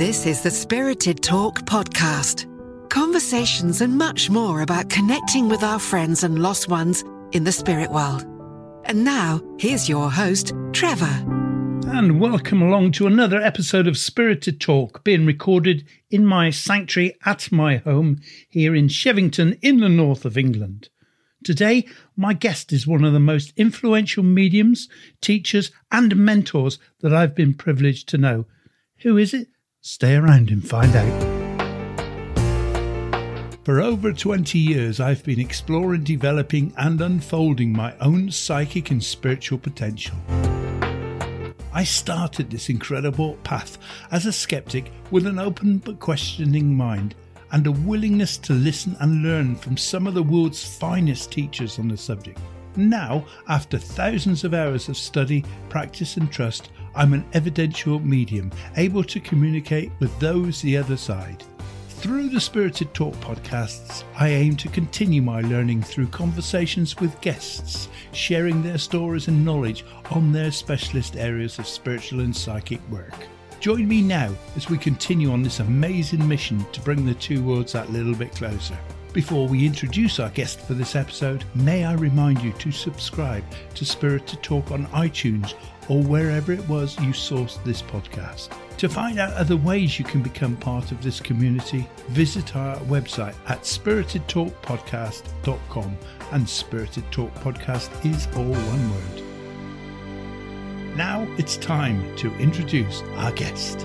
[0.00, 2.48] This is the Spirited Talk podcast.
[2.88, 7.90] Conversations and much more about connecting with our friends and lost ones in the spirit
[7.90, 8.22] world.
[8.86, 11.04] And now, here's your host, Trevor.
[11.86, 17.52] And welcome along to another episode of Spirited Talk being recorded in my sanctuary at
[17.52, 20.88] my home here in Shevington in the north of England.
[21.44, 21.86] Today,
[22.16, 24.88] my guest is one of the most influential mediums,
[25.20, 28.46] teachers, and mentors that I've been privileged to know.
[29.00, 29.48] Who is it?
[29.82, 31.40] Stay around and find out.
[33.64, 39.58] For over 20 years, I've been exploring, developing, and unfolding my own psychic and spiritual
[39.58, 40.16] potential.
[41.72, 43.78] I started this incredible path
[44.10, 47.14] as a skeptic with an open but questioning mind
[47.52, 51.88] and a willingness to listen and learn from some of the world's finest teachers on
[51.88, 52.38] the subject.
[52.76, 59.04] Now, after thousands of hours of study, practice, and trust, I'm an evidential medium, able
[59.04, 61.44] to communicate with those the other side.
[61.88, 67.88] Through the Spirited Talk podcasts, I aim to continue my learning through conversations with guests,
[68.12, 73.14] sharing their stories and knowledge on their specialist areas of spiritual and psychic work.
[73.60, 77.74] Join me now as we continue on this amazing mission to bring the two worlds
[77.74, 78.78] that little bit closer.
[79.12, 83.84] Before we introduce our guest for this episode, may I remind you to subscribe to
[83.84, 85.52] Spirited Talk on iTunes
[85.90, 88.50] or wherever it was you sourced this podcast.
[88.78, 93.34] To find out other ways you can become part of this community, visit our website
[93.48, 95.98] at spiritedtalkpodcast.com
[96.32, 99.22] and Spirited Talk Podcast is all one word.
[100.96, 103.84] Now it's time to introduce our guest.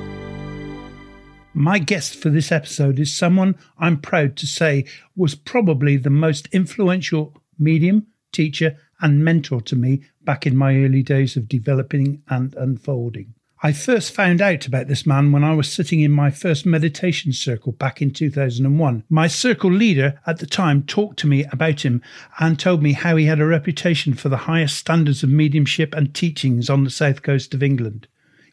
[1.54, 6.48] My guest for this episode is someone I'm proud to say was probably the most
[6.52, 12.56] influential medium, teacher, and mentor to me back in my early days of developing and
[12.56, 13.34] unfolding.
[13.64, 17.32] I first found out about this man when I was sitting in my first meditation
[17.34, 19.04] circle back in 2001.
[19.10, 22.02] My circle leader at the time talked to me about him
[22.38, 26.14] and told me how he had a reputation for the highest standards of mediumship and
[26.14, 28.08] teachings on the south coast of England.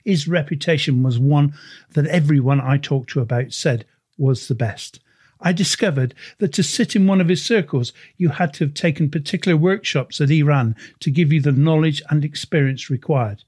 [0.05, 1.53] His reputation was one
[1.91, 3.85] that everyone I talked to about said
[4.17, 5.01] was the best.
[5.45, 9.11] I discovered that to sit in one of his circles, you had to have taken
[9.11, 13.43] particular workshops that he ran to give you the knowledge and experience required.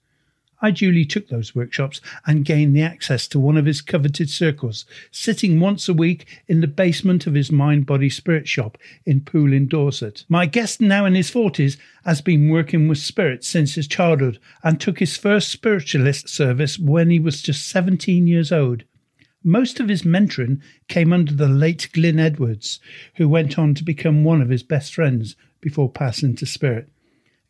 [0.60, 4.86] I duly took those workshops and gained the access to one of his coveted circles,
[5.10, 9.52] sitting once a week in the basement of his mind body spirit shop in Poole
[9.52, 10.24] in Dorset.
[10.28, 14.80] My guest, now in his 40s, has been working with spirits since his childhood and
[14.80, 18.84] took his first spiritualist service when he was just 17 years old.
[19.46, 22.80] Most of his mentoring came under the late Glyn Edwards,
[23.16, 26.88] who went on to become one of his best friends before passing to spirit.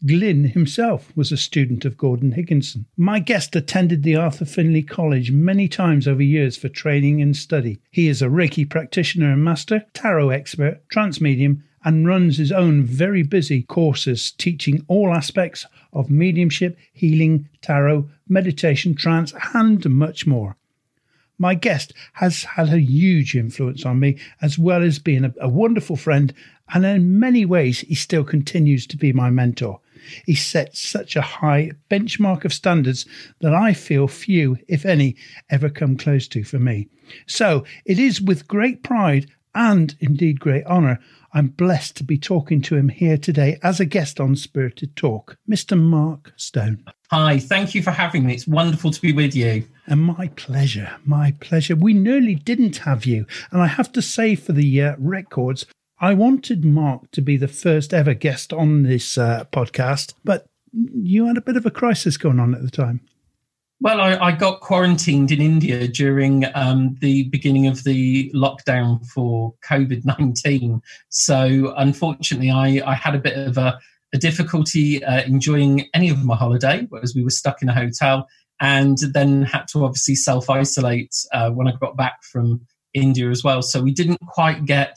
[0.04, 2.86] Glyn himself was a student of Gordon Higginson.
[2.96, 7.78] My guest attended the Arthur Findlay College many times over years for training and study.
[7.92, 12.82] He is a Reiki practitioner and master, tarot expert, trance medium, and runs his own
[12.82, 20.56] very busy courses teaching all aspects of mediumship, healing, tarot, meditation, trance, and much more.
[21.38, 25.48] My guest has had a huge influence on me, as well as being a, a
[25.48, 26.32] wonderful friend,
[26.72, 29.80] and in many ways, he still continues to be my mentor.
[30.26, 33.06] He sets such a high benchmark of standards
[33.40, 35.16] that I feel few, if any,
[35.50, 36.88] ever come close to for me.
[37.26, 40.98] So it is with great pride and indeed great honour
[41.36, 45.36] I'm blessed to be talking to him here today as a guest on Spirited Talk,
[45.50, 45.76] Mr.
[45.76, 46.84] Mark Stone.
[47.10, 48.34] Hi, thank you for having me.
[48.34, 49.64] It's wonderful to be with you.
[49.88, 51.74] And my pleasure, my pleasure.
[51.74, 53.26] We nearly didn't have you.
[53.50, 55.66] And I have to say, for the uh, records,
[55.98, 61.26] I wanted Mark to be the first ever guest on this uh, podcast, but you
[61.26, 63.00] had a bit of a crisis going on at the time.
[63.84, 69.52] Well, I, I got quarantined in India during um, the beginning of the lockdown for
[69.62, 70.80] COVID 19.
[71.10, 73.78] So, unfortunately, I, I had a bit of a,
[74.14, 78.26] a difficulty uh, enjoying any of my holiday, whereas we were stuck in a hotel,
[78.58, 82.62] and then had to obviously self isolate uh, when I got back from
[82.94, 83.60] India as well.
[83.60, 84.96] So, we didn't quite get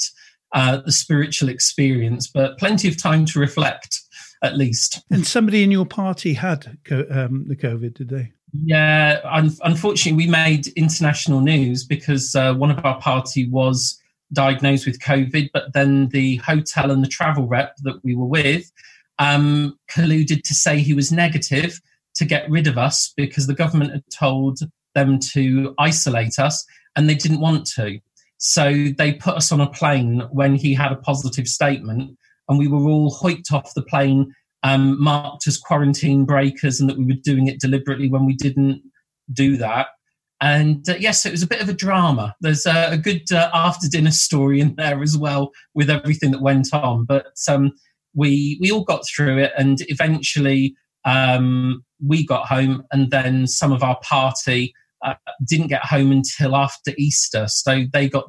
[0.54, 4.00] uh, the spiritual experience, but plenty of time to reflect
[4.42, 5.04] at least.
[5.12, 8.32] And somebody in your party had um, the COVID, did they?
[8.66, 14.02] Yeah, un- unfortunately, we made international news because uh, one of our party was
[14.34, 18.72] diagnosed with COVID, but then the hotel and the travel rep that we were with
[19.20, 21.80] um, colluded to say he was negative
[22.16, 24.60] to get rid of us because the government had told
[24.96, 26.66] them to isolate us
[26.96, 28.00] and they didn't want to.
[28.38, 32.18] So they put us on a plane when he had a positive statement,
[32.50, 34.34] and we were all hoiked off the plane,
[34.64, 38.82] um, marked as quarantine breakers, and that we were doing it deliberately when we didn't
[39.32, 39.88] do that.
[40.40, 42.36] And uh, yes, it was a bit of a drama.
[42.42, 46.42] There's a, a good uh, after dinner story in there as well with everything that
[46.42, 47.06] went on.
[47.06, 47.72] But um,
[48.14, 50.76] we we all got through it, and eventually
[51.06, 54.74] um, we got home, and then some of our party
[55.04, 55.16] uh,
[55.48, 57.48] didn't get home until after Easter.
[57.48, 58.26] So they got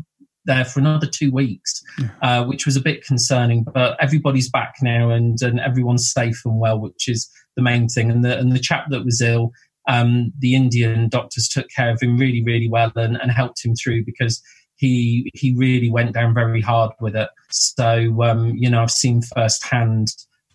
[0.48, 1.80] there for another two weeks,
[2.22, 3.64] uh, which was a bit concerning.
[3.72, 8.10] But everybody's back now, and and everyone's safe and well, which is the main thing.
[8.10, 9.52] And the and the chap that was ill,
[9.88, 13.74] um, the Indian doctors took care of him really, really well and, and helped him
[13.76, 14.42] through because
[14.76, 17.28] he he really went down very hard with it.
[17.50, 20.08] So um, you know, I've seen firsthand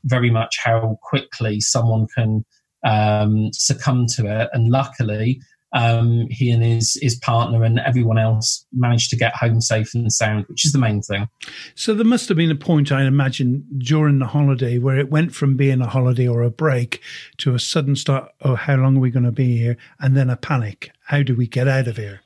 [0.06, 2.44] very much how quickly someone can
[2.86, 5.39] um, succumb to it, and luckily
[5.74, 10.12] um, he and his his partner and everyone else managed to get home safe and
[10.12, 11.28] sound, which is the main thing.
[11.75, 15.34] So there must have been a point, I imagine, during the holiday where it went
[15.34, 17.02] from being a holiday or a break
[17.38, 18.31] to a sudden start.
[18.42, 19.78] Oh, how long are we going to be here?
[20.00, 20.92] And then a panic.
[21.06, 22.22] How do we get out of here?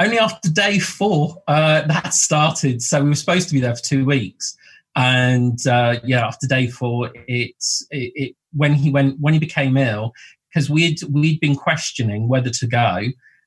[0.00, 2.82] Only after day four uh, that started.
[2.82, 4.56] So we were supposed to be there for two weeks,
[4.94, 9.76] and uh, yeah, after day four, it's it, it when he went when he became
[9.76, 10.12] ill
[10.56, 13.02] because we'd we'd been questioning whether to go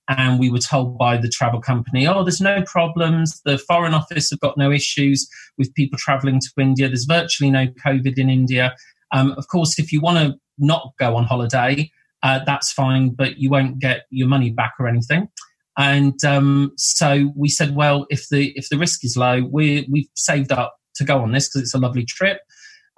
[0.10, 3.42] and we were told by the travel company oh there's no problems.
[3.46, 5.28] The foreign office have got no issues
[5.58, 6.88] with people traveling to india.
[6.88, 8.76] There's virtually no covid in india.
[9.12, 11.90] Um, of course if you want to not go on holiday
[12.22, 15.30] uh, that's fine but you won't get your money back or anything.
[15.78, 20.10] And um, so we said well if the if the risk is low we we've
[20.16, 22.42] saved up to go on this because it's a lovely trip.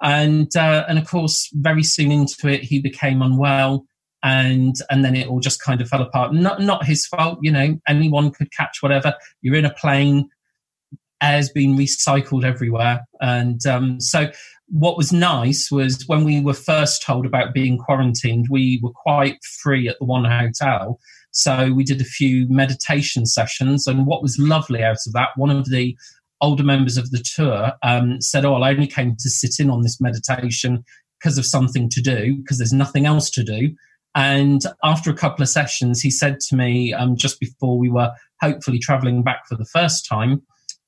[0.02, 3.86] And uh, and of course very soon into it he became unwell
[4.22, 6.32] and and then it all just kind of fell apart.
[6.32, 7.78] Not not his fault, you know.
[7.88, 9.14] Anyone could catch whatever.
[9.40, 10.28] You're in a plane,
[11.22, 14.30] air's been recycled everywhere, and um, so
[14.68, 19.36] what was nice was when we were first told about being quarantined, we were quite
[19.62, 20.98] free at the one hotel.
[21.30, 25.50] So we did a few meditation sessions, and what was lovely out of that, one
[25.50, 25.96] of the
[26.40, 29.82] older members of the tour um, said, "Oh, I only came to sit in on
[29.82, 30.84] this meditation."
[31.20, 33.76] Because of something to do, because there's nothing else to do.
[34.14, 38.12] And after a couple of sessions, he said to me, um, just before we were
[38.40, 40.42] hopefully traveling back for the first time,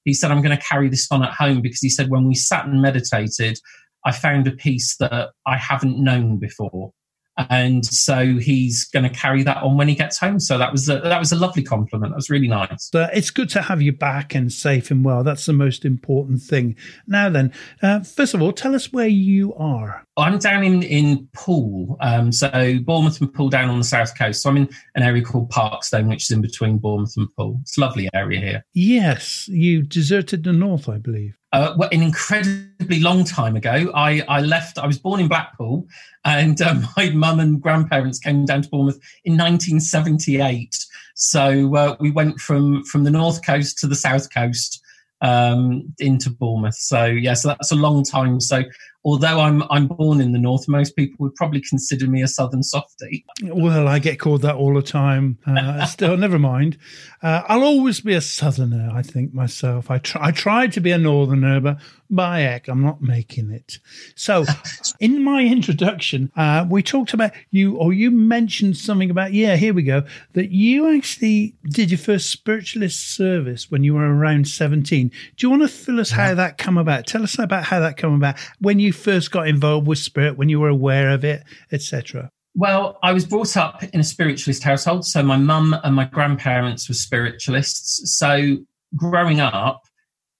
[0.04, 2.34] he said, I'm going to carry this on at home because he said, when we
[2.34, 3.58] sat and meditated,
[4.04, 6.92] I found a peace that I haven't known before
[7.36, 10.38] and so he's going to carry that on when he gets home.
[10.38, 12.12] So that was a, that was a lovely compliment.
[12.12, 12.90] That was really nice.
[12.94, 15.24] Uh, it's good to have you back and safe and well.
[15.24, 16.76] That's the most important thing.
[17.06, 17.52] Now then,
[17.82, 20.06] uh, first of all, tell us where you are.
[20.16, 22.48] I'm down in in Poole, um, so
[22.84, 24.42] Bournemouth and Poole down on the south coast.
[24.42, 27.58] So I'm in an area called Parkstone, which is in between Bournemouth and Poole.
[27.62, 28.64] It's a lovely area here.
[28.74, 33.90] Yes, you deserted the north, I believe uh, an incredibly long time ago.
[33.94, 35.86] I, I left, I was born in Blackpool,
[36.24, 40.76] and um, my mum and grandparents came down to Bournemouth in 1978.
[41.14, 44.82] So uh, we went from, from the north coast to the south coast
[45.20, 46.74] um, into Bournemouth.
[46.74, 48.40] So, yeah, so that's a long time.
[48.40, 48.64] So
[49.04, 52.62] although I'm I'm born in the north, most people would probably consider me a southern
[52.62, 53.24] softie.
[53.42, 55.38] Well, I get called that all the time.
[55.46, 56.78] Uh, still, never mind.
[57.22, 58.90] Uh, I'll always be a southerner.
[58.92, 59.90] I think myself.
[59.90, 60.28] I try.
[60.28, 61.78] I tried to be a northerner, but
[62.10, 63.78] by heck, I'm not making it.
[64.14, 64.44] So,
[65.00, 69.56] in my introduction, uh, we talked about you, or you mentioned something about yeah.
[69.56, 70.04] Here we go.
[70.32, 75.08] That you actually did your first spiritualist service when you were around 17.
[75.08, 77.06] Do you want to fill us how that come about?
[77.06, 80.48] Tell us about how that come about when you first got involved with spirit, when
[80.48, 82.30] you were aware of it, etc.?
[82.56, 85.04] Well, I was brought up in a spiritualist household.
[85.04, 88.16] So my mum and my grandparents were spiritualists.
[88.16, 88.58] So
[88.94, 89.82] growing up,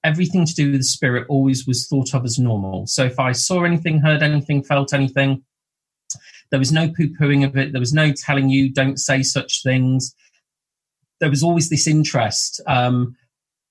[0.05, 2.87] everything to do with the spirit always was thought of as normal.
[2.87, 5.43] So if I saw anything, heard anything, felt anything,
[6.51, 7.73] there was no poo pooing of it.
[7.73, 10.15] There was no telling you, don't say such things.
[11.19, 12.61] There was always this interest.
[12.69, 13.17] Um,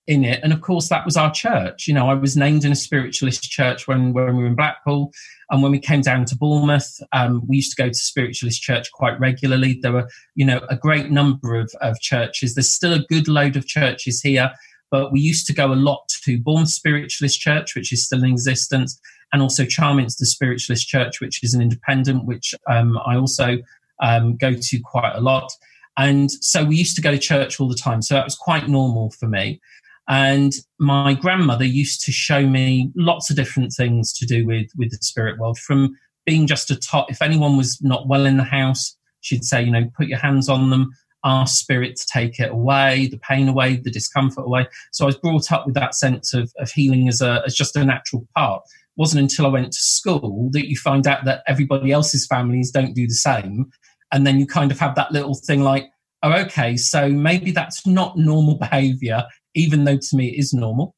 [0.07, 0.41] in it.
[0.43, 1.87] And of course, that was our church.
[1.87, 5.11] You know, I was named in a spiritualist church when, when we were in Blackpool.
[5.49, 8.91] And when we came down to Bournemouth, um, we used to go to spiritualist church
[8.91, 9.79] quite regularly.
[9.81, 12.53] There were, you know, a great number of, of churches.
[12.53, 14.51] There's still a good load of churches here,
[14.91, 18.31] but we used to go a lot to Bournemouth Spiritualist Church, which is still in
[18.31, 18.99] existence,
[19.31, 23.57] and also Charminster Spiritualist Church, which is an independent, which um, I also
[24.01, 25.51] um, go to quite a lot.
[25.97, 28.01] And so we used to go to church all the time.
[28.01, 29.61] So that was quite normal for me.
[30.07, 34.91] And my grandmother used to show me lots of different things to do with, with
[34.91, 35.95] the spirit world from
[36.25, 37.09] being just a top.
[37.09, 40.49] If anyone was not well in the house, she'd say, you know, put your hands
[40.49, 40.91] on them,
[41.23, 44.67] ask spirit to take it away, the pain away, the discomfort away.
[44.91, 47.75] So I was brought up with that sense of, of healing as a, as just
[47.75, 48.63] a natural part.
[48.65, 52.71] It wasn't until I went to school that you find out that everybody else's families
[52.71, 53.71] don't do the same.
[54.11, 55.89] And then you kind of have that little thing like,
[56.23, 59.23] oh, okay, so maybe that's not normal behavior,
[59.55, 60.95] even though to me it is normal.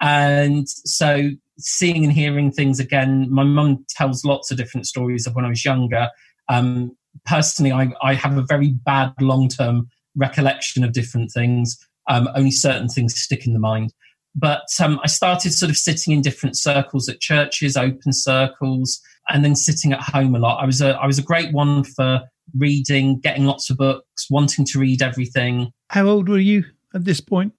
[0.00, 5.34] And so seeing and hearing things again, my mum tells lots of different stories of
[5.34, 6.08] when I was younger.
[6.48, 11.78] Um, personally, I, I have a very bad long term recollection of different things.
[12.08, 13.92] Um, only certain things stick in the mind.
[14.34, 19.44] But um, I started sort of sitting in different circles at churches, open circles, and
[19.44, 20.62] then sitting at home a lot.
[20.62, 22.20] I was a I was a great one for
[22.56, 25.72] reading, getting lots of books, wanting to read everything.
[25.88, 27.54] How old were you at this point?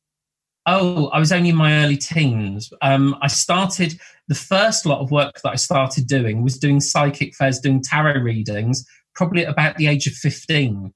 [0.70, 2.70] Oh, I was only in my early teens.
[2.82, 3.98] Um, I started
[4.28, 8.20] the first lot of work that I started doing was doing psychic fairs, doing tarot
[8.20, 10.94] readings, probably at about the age of fifteen,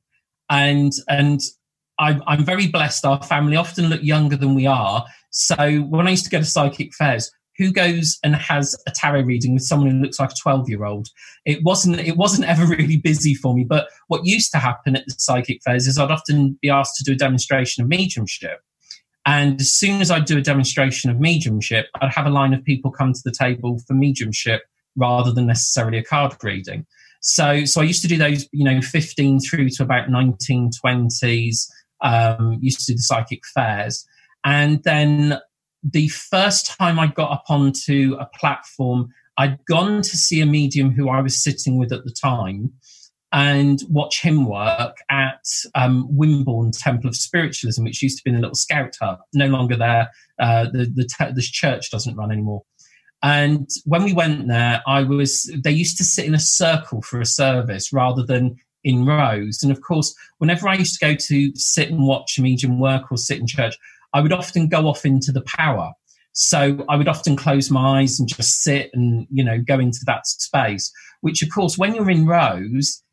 [0.49, 1.39] and and
[1.99, 3.05] I'm, I'm very blessed.
[3.05, 5.05] Our family often look younger than we are.
[5.29, 9.21] So when I used to go to psychic fairs, who goes and has a tarot
[9.21, 11.07] reading with someone who looks like a 12 year old
[11.45, 15.03] it wasn't it wasn't ever really busy for me but what used to happen at
[15.05, 18.61] the psychic fairs is i'd often be asked to do a demonstration of mediumship
[19.25, 22.63] and as soon as i'd do a demonstration of mediumship i'd have a line of
[22.63, 24.61] people come to the table for mediumship
[24.95, 26.85] rather than necessarily a card reading.
[27.21, 31.67] So so i used to do those you know 15 through to about 1920s
[32.01, 34.05] um, used to do the psychic fairs.
[34.43, 35.39] And then
[35.83, 40.91] the first time I got up onto a platform, I'd gone to see a medium
[40.91, 42.73] who I was sitting with at the time
[43.33, 45.45] and watch him work at
[45.75, 49.47] um, Wimborne Temple of Spiritualism, which used to be in a little scout hut, no
[49.47, 50.09] longer there.
[50.39, 52.63] Uh, the, the, te- the church doesn't run anymore.
[53.23, 57.21] And when we went there, I was, they used to sit in a circle for
[57.21, 59.61] a service rather than in rows.
[59.61, 63.11] And of course, whenever I used to go to sit and watch a medium work
[63.11, 63.77] or sit in church,
[64.13, 65.93] I would often go off into the power.
[66.33, 69.99] So I would often close my eyes and just sit and, you know, go into
[70.07, 73.03] that space, which of course, when you're in rows,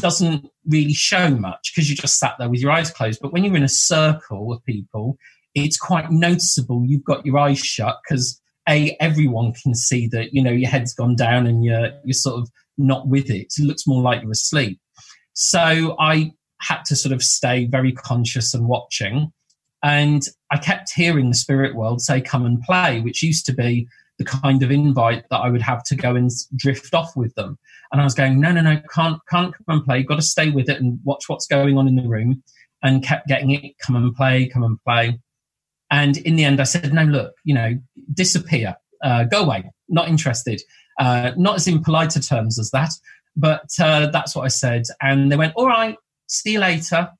[0.00, 3.20] doesn't really show much because you just sat there with your eyes closed.
[3.20, 5.16] But when you're in a circle of people,
[5.54, 10.42] it's quite noticeable you've got your eyes shut because a everyone can see that you
[10.42, 13.54] know your head's gone down and you're you're sort of not with it.
[13.58, 14.78] It looks more like you're asleep.
[15.32, 19.32] So I had to sort of stay very conscious and watching.
[19.82, 23.86] And I kept hearing the spirit world say, come and play, which used to be
[24.18, 27.58] the kind of invite that I would have to go and drift off with them.
[27.92, 30.02] And I was going, no, no, no, can't, can't come and play.
[30.02, 32.42] Got to stay with it and watch what's going on in the room.
[32.82, 35.18] And kept getting it, come and play, come and play.
[35.90, 37.72] And in the end, I said, no, look, you know,
[38.12, 40.60] disappear, uh, go away, not interested.
[40.98, 42.90] Uh, not as in politer terms as that,
[43.36, 44.84] but uh, that's what I said.
[45.02, 45.96] And they went, all right,
[46.26, 47.10] see you later.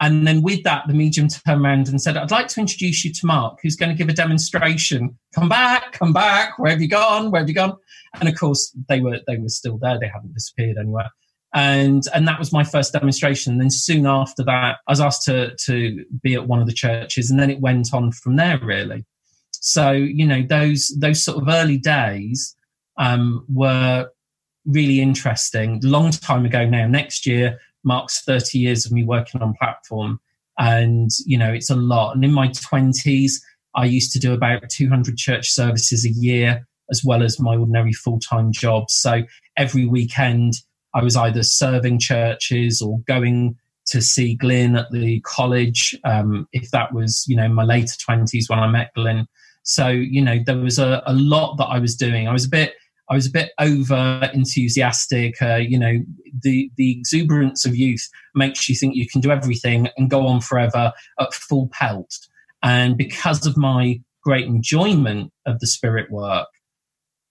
[0.00, 3.12] And then with that, the medium turned around and said, I'd like to introduce you
[3.12, 5.16] to Mark, who's going to give a demonstration.
[5.34, 6.58] Come back, come back.
[6.58, 7.30] Where have you gone?
[7.30, 7.76] Where have you gone?
[8.18, 9.98] And of course, they were they were still there.
[9.98, 11.10] They hadn't disappeared anywhere.
[11.54, 13.52] And and that was my first demonstration.
[13.52, 16.72] And then soon after that, I was asked to to be at one of the
[16.72, 19.04] churches, and then it went on from there really.
[19.52, 22.56] So you know those those sort of early days
[22.98, 24.08] um, were
[24.66, 25.80] really interesting.
[25.82, 26.86] Long time ago now.
[26.88, 30.20] Next year, marks 30 years of me working on platform.
[30.58, 32.14] And you know it's a lot.
[32.14, 33.32] And in my 20s
[33.76, 37.92] i used to do about 200 church services a year as well as my ordinary
[37.92, 38.90] full-time job.
[38.90, 39.22] So
[39.56, 40.54] every weekend
[40.94, 46.70] i was either serving churches or going to see glyn at the college um, if
[46.70, 49.26] that was you know my later 20s when i met glyn.
[49.64, 52.28] So you know there was a, a lot that i was doing.
[52.28, 52.74] I was a bit
[53.10, 55.40] I was a bit over enthusiastic.
[55.40, 56.00] Uh, you know,
[56.42, 60.40] the the exuberance of youth makes you think you can do everything and go on
[60.40, 62.14] forever at full pelt.
[62.62, 66.48] And because of my great enjoyment of the spirit work,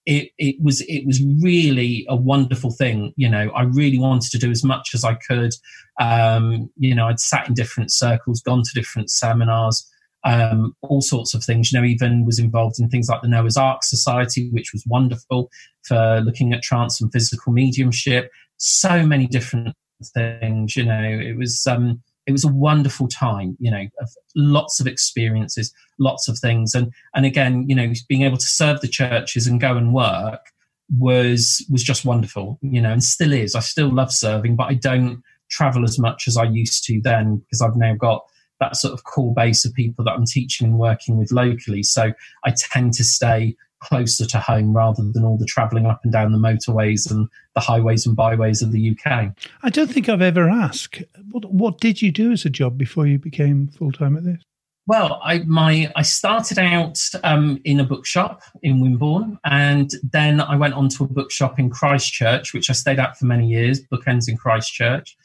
[0.06, 3.14] it it was it was really a wonderful thing.
[3.16, 5.54] You know, I really wanted to do as much as I could.
[6.00, 9.90] Um, you know, I'd sat in different circles, gone to different seminars
[10.24, 11.72] um, all sorts of things.
[11.72, 15.50] You know, even was involved in things like the Noah's Ark Society, which was wonderful
[15.88, 18.32] for looking at trance and physical mediumship.
[18.58, 19.76] So many different
[20.14, 20.76] things.
[20.76, 23.58] You know, it was um, it was a wonderful time.
[23.60, 28.24] You know, of lots of experiences, lots of things, and and again, you know, being
[28.24, 30.52] able to serve the churches and go and work
[30.98, 32.60] was was just wonderful.
[32.62, 33.56] You know, and still is.
[33.56, 37.38] I still love serving, but I don't travel as much as I used to then
[37.38, 38.24] because I've now got
[38.64, 41.84] that sort of core base of people that I'm teaching and working with locally.
[41.84, 42.14] So
[42.46, 46.32] I tend to stay closer to home rather than all the travelling up and down
[46.32, 49.34] the motorways and the highways and byways of the UK.
[49.62, 53.06] I don't think I've ever asked what, what did you do as a job before
[53.06, 54.42] you became full time at this?
[54.86, 60.58] Well, I my I started out um, in a bookshop in Wimborne, and then I
[60.58, 63.80] went on to a bookshop in Christchurch, which I stayed at for many years.
[63.88, 65.16] Bookends in Christchurch,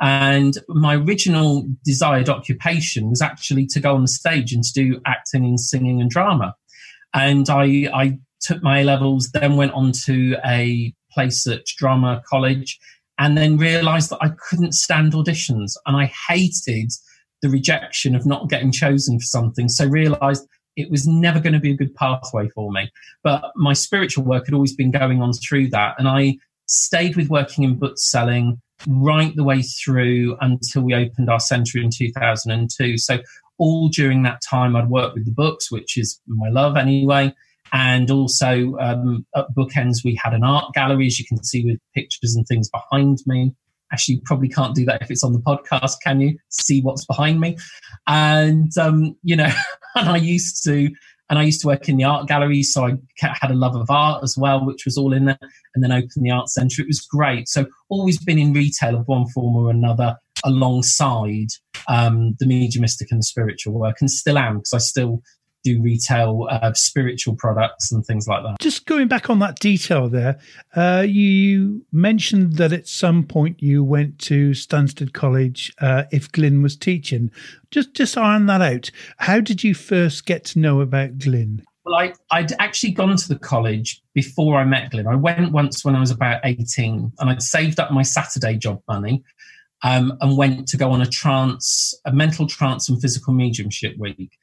[0.00, 5.00] And my original desired occupation was actually to go on the stage and to do
[5.06, 6.54] acting and singing and drama.
[7.14, 12.22] And I, I took my A levels, then went on to a place at drama
[12.28, 12.78] college,
[13.18, 16.90] and then realized that I couldn't stand auditions and I hated
[17.42, 19.68] the rejection of not getting chosen for something.
[19.68, 20.46] So realized
[20.76, 22.90] it was never going to be a good pathway for me.
[23.22, 25.94] But my spiritual work had always been going on through that.
[25.98, 31.30] And I stayed with working in book selling right the way through until we opened
[31.30, 32.98] our centre in 2002.
[32.98, 33.20] So
[33.58, 37.32] all during that time, I'd worked with the books, which is my love anyway.
[37.72, 41.78] And also um, at Bookends, we had an art gallery, as you can see with
[41.94, 43.54] pictures and things behind me.
[43.92, 46.36] Actually, you probably can't do that if it's on the podcast, can you?
[46.50, 47.56] See what's behind me.
[48.06, 49.52] And, um, you know,
[49.94, 50.90] and I used to
[51.30, 53.90] and I used to work in the art gallery, so I had a love of
[53.90, 55.38] art as well, which was all in there.
[55.74, 56.82] And then opened the art centre.
[56.82, 57.48] It was great.
[57.48, 61.48] So always been in retail of one form or another, alongside
[61.88, 65.22] um, the mediumistic and the spiritual work, and still am because I still
[65.64, 68.56] do retail uh, spiritual products and things like that.
[68.60, 70.38] Just going back on that detail there,
[70.76, 76.62] uh, you mentioned that at some point you went to Stansted College uh, if Glyn
[76.62, 77.30] was teaching.
[77.70, 78.90] Just just iron that out.
[79.18, 81.62] How did you first get to know about Glyn?
[81.84, 85.06] Well, I, I'd actually gone to the college before I met Glyn.
[85.06, 88.80] I went once when I was about 18 and I'd saved up my Saturday job
[88.88, 89.22] money
[89.82, 94.38] um, and went to go on a trance, a mental trance and physical mediumship week.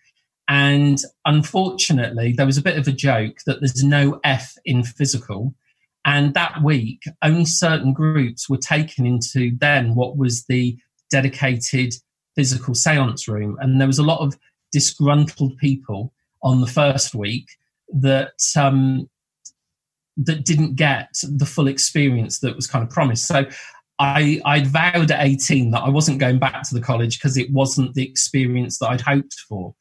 [0.52, 5.56] And unfortunately, there was a bit of a joke that there's no F in physical.
[6.04, 10.78] And that week, only certain groups were taken into then what was the
[11.10, 11.94] dedicated
[12.36, 13.56] physical seance room.
[13.62, 14.38] And there was a lot of
[14.74, 16.12] disgruntled people
[16.44, 17.48] on the first week
[17.94, 19.10] that um,
[20.18, 23.26] that didn't get the full experience that was kind of promised.
[23.26, 23.46] So
[24.00, 27.50] I, I'd vowed at 18 that I wasn't going back to the college because it
[27.54, 29.76] wasn't the experience that I'd hoped for.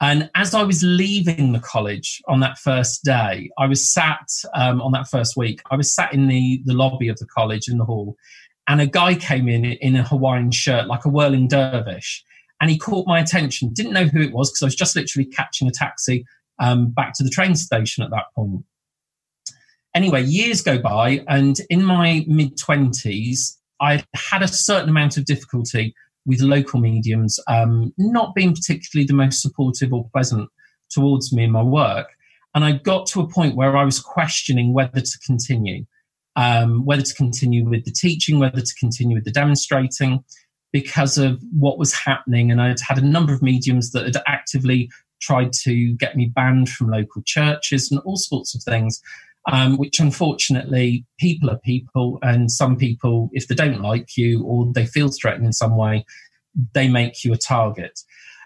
[0.00, 4.80] And as I was leaving the college on that first day, I was sat um,
[4.80, 5.60] on that first week.
[5.70, 8.16] I was sat in the the lobby of the college in the hall,
[8.68, 12.24] and a guy came in in a Hawaiian shirt, like a whirling dervish,
[12.60, 13.72] and he caught my attention.
[13.72, 16.24] Didn't know who it was because I was just literally catching a taxi
[16.60, 18.64] um, back to the train station at that point.
[19.94, 25.24] Anyway, years go by, and in my mid twenties, I had a certain amount of
[25.24, 25.92] difficulty
[26.28, 30.48] with local mediums um, not being particularly the most supportive or pleasant
[30.90, 32.06] towards me in my work.
[32.54, 35.86] And I got to a point where I was questioning whether to continue,
[36.36, 40.22] um, whether to continue with the teaching, whether to continue with the demonstrating,
[40.70, 42.50] because of what was happening.
[42.50, 46.68] And I'd had a number of mediums that had actively tried to get me banned
[46.68, 49.00] from local churches and all sorts of things
[49.50, 54.70] um, which unfortunately people are people, and some people, if they don't like you or
[54.72, 56.04] they feel threatened in some way,
[56.74, 57.98] they make you a target.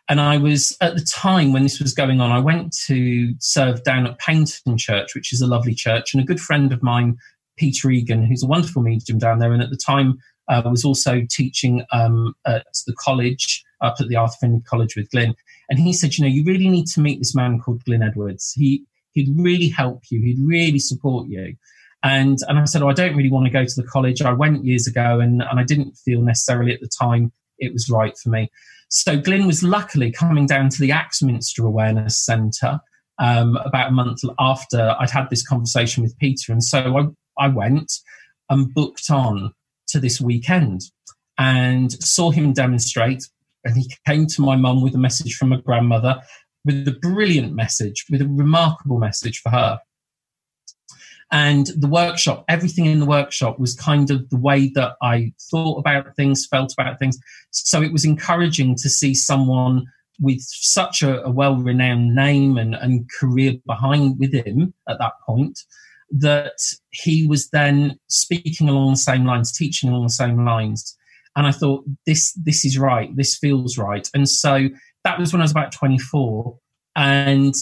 [0.08, 3.84] And I was at the time when this was going on, I went to serve
[3.84, 7.16] down at Paignton Church, which is a lovely church, and a good friend of mine,
[7.56, 11.22] Peter Egan, who's a wonderful medium down there, and at the time uh, was also
[11.30, 15.34] teaching um, at the college up at the Arthur Findlay College with Glyn.
[15.68, 18.52] And he said, you know, you really need to meet this man called Glyn Edwards.
[18.52, 20.20] He He'd really help you.
[20.22, 21.54] He'd really support you.
[22.02, 24.22] And and I said, oh, I don't really want to go to the college.
[24.22, 27.88] I went years ago, and and I didn't feel necessarily at the time it was
[27.88, 28.50] right for me.
[28.88, 32.80] So Glyn was luckily coming down to the Axminster Awareness Centre
[33.18, 37.48] um, about a month after I'd had this conversation with Peter, and so I I
[37.48, 37.92] went
[38.50, 39.52] and booked on
[39.88, 40.82] to this weekend
[41.38, 43.24] and saw him demonstrate.
[43.64, 46.20] And he came to my mum with a message from my grandmother
[46.64, 49.80] with a brilliant message, with a remarkable message for her.
[51.30, 55.78] And the workshop, everything in the workshop was kind of the way that I thought
[55.78, 57.18] about things, felt about things.
[57.50, 59.86] So it was encouraging to see someone
[60.20, 65.14] with such a, a well renowned name and, and career behind with him at that
[65.26, 65.58] point
[66.10, 66.58] that
[66.90, 70.96] he was then speaking along the same lines, teaching along the same lines.
[71.34, 74.06] And I thought, this this is right, this feels right.
[74.12, 74.68] And so
[75.04, 76.58] that was when I was about 24.
[76.96, 77.54] And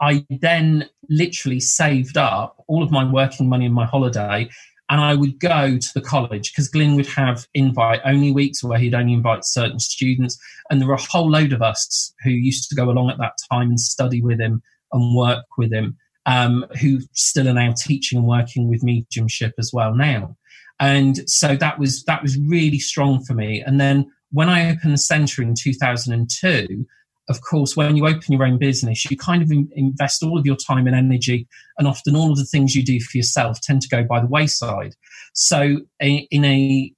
[0.00, 4.48] I then literally saved up all of my working money and my holiday.
[4.88, 8.78] And I would go to the college because Glyn would have invite only weeks where
[8.78, 10.38] he'd only invite certain students.
[10.70, 13.34] And there were a whole load of us who used to go along at that
[13.50, 15.96] time and study with him and work with him,
[16.26, 20.36] um, who still are now teaching and working with mediumship as well now.
[20.78, 23.62] And so that was that was really strong for me.
[23.66, 26.84] And then when I opened the centre in 2002,
[27.30, 30.56] of course, when you open your own business, you kind of invest all of your
[30.56, 33.88] time and energy, and often all of the things you do for yourself tend to
[33.88, 34.94] go by the wayside.
[35.32, 36.92] So, in a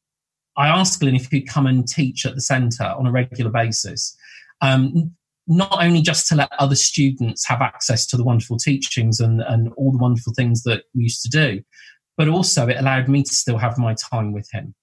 [0.56, 4.16] I asked Glyn if he'd come and teach at the centre on a regular basis.
[4.60, 5.12] Um,
[5.46, 9.72] not only just to let other students have access to the wonderful teachings and, and
[9.76, 11.62] all the wonderful things that we used to do,
[12.16, 14.74] but also it allowed me to still have my time with him.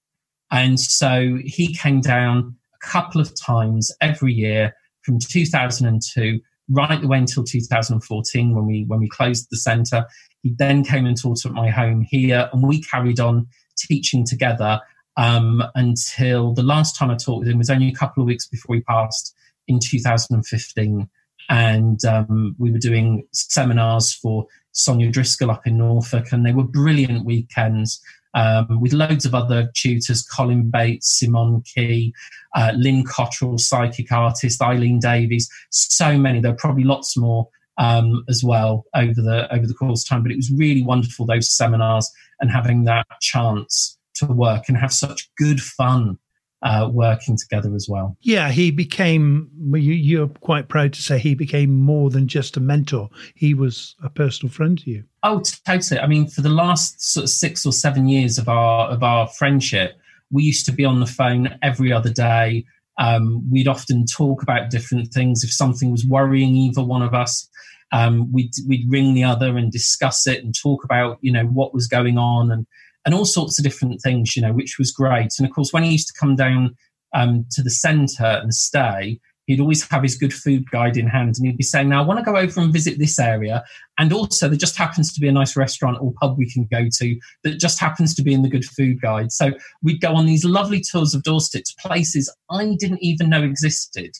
[0.50, 7.06] And so he came down a couple of times every year from 2002 right the
[7.06, 10.04] way until 2014 when we when we closed the centre.
[10.42, 14.80] He then came and taught at my home here, and we carried on teaching together
[15.16, 18.46] um, until the last time I taught with him was only a couple of weeks
[18.46, 19.34] before he passed
[19.66, 21.08] in 2015.
[21.48, 26.64] And um, we were doing seminars for Sonia Driscoll up in Norfolk, and they were
[26.64, 28.00] brilliant weekends
[28.36, 32.14] um, with loads of other tutors Colin Bates, Simon Key,
[32.54, 36.40] uh, Lynn Cottrell, psychic artist, Eileen Davies, so many.
[36.40, 40.22] There are probably lots more um, as well over the over the course of time.
[40.22, 44.92] But it was really wonderful those seminars and having that chance to work and have
[44.92, 46.18] such good fun
[46.62, 48.16] uh, working together as well.
[48.22, 52.60] Yeah, he became, you, are quite proud to say he became more than just a
[52.60, 53.08] mentor.
[53.34, 55.04] He was a personal friend to you.
[55.22, 56.00] Oh, totally.
[56.00, 59.28] I mean, for the last sort of six or seven years of our of our
[59.28, 59.98] friendship,
[60.30, 62.64] we used to be on the phone every other day.
[62.98, 65.44] Um, we'd often talk about different things.
[65.44, 67.48] If something was worrying either one of us,
[67.92, 71.74] um, we'd we'd ring the other and discuss it and talk about you know what
[71.74, 72.66] was going on and
[73.06, 75.30] and all sorts of different things, you know, which was great.
[75.38, 76.76] And of course, when he used to come down
[77.14, 81.36] um, to the centre and stay, he'd always have his good food guide in hand
[81.36, 83.64] and he'd be saying, Now, I want to go over and visit this area.
[83.96, 86.88] And also, there just happens to be a nice restaurant or pub we can go
[86.98, 89.30] to that just happens to be in the good food guide.
[89.30, 93.42] So we'd go on these lovely tours of Dorset to places I didn't even know
[93.42, 94.16] existed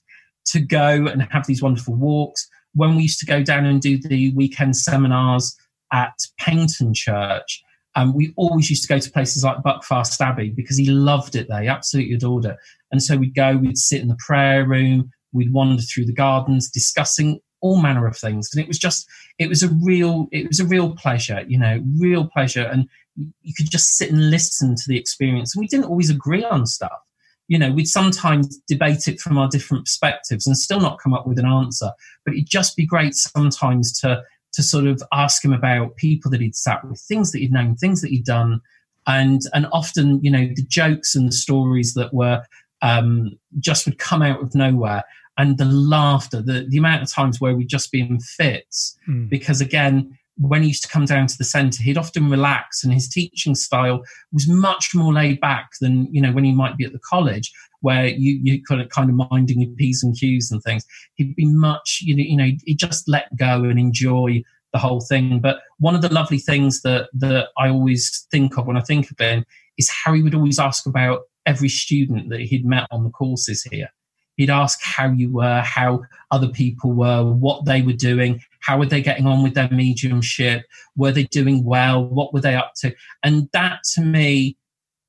[0.46, 2.48] to go and have these wonderful walks.
[2.74, 5.56] When we used to go down and do the weekend seminars
[5.92, 7.64] at Paignton Church,
[7.96, 11.48] um, we always used to go to places like Buckfast Abbey because he loved it
[11.48, 11.62] there.
[11.62, 12.56] He absolutely adored it.
[12.92, 16.70] And so we'd go, we'd sit in the prayer room, we'd wander through the gardens
[16.70, 18.50] discussing all manner of things.
[18.52, 21.82] And it was just, it was a real, it was a real pleasure, you know,
[21.98, 22.64] real pleasure.
[22.64, 25.56] And you could just sit and listen to the experience.
[25.56, 27.00] And we didn't always agree on stuff.
[27.48, 31.26] You know, we'd sometimes debate it from our different perspectives and still not come up
[31.26, 31.92] with an answer.
[32.26, 36.40] But it'd just be great sometimes to to sort of ask him about people that
[36.40, 38.60] he'd sat with, things that he'd known, things that he'd done,
[39.06, 42.42] and and often you know the jokes and the stories that were
[42.82, 45.02] um, just would come out of nowhere,
[45.38, 49.28] and the laughter, the the amount of times where we'd just be in fits mm.
[49.28, 50.16] because again.
[50.38, 53.54] When he used to come down to the centre, he'd often relax, and his teaching
[53.54, 56.98] style was much more laid back than you know when he might be at the
[56.98, 60.84] college, where you you kind of kind of minding your p's and q's and things.
[61.14, 65.00] He'd be much you know you know he just let go and enjoy the whole
[65.00, 65.40] thing.
[65.40, 69.10] But one of the lovely things that that I always think of when I think
[69.10, 69.44] of him
[69.78, 73.62] is how he would always ask about every student that he'd met on the courses
[73.62, 73.88] here.
[74.36, 78.86] He'd ask how you were, how other people were, what they were doing, how were
[78.86, 82.94] they getting on with their mediumship, were they doing well, what were they up to,
[83.22, 84.58] and that to me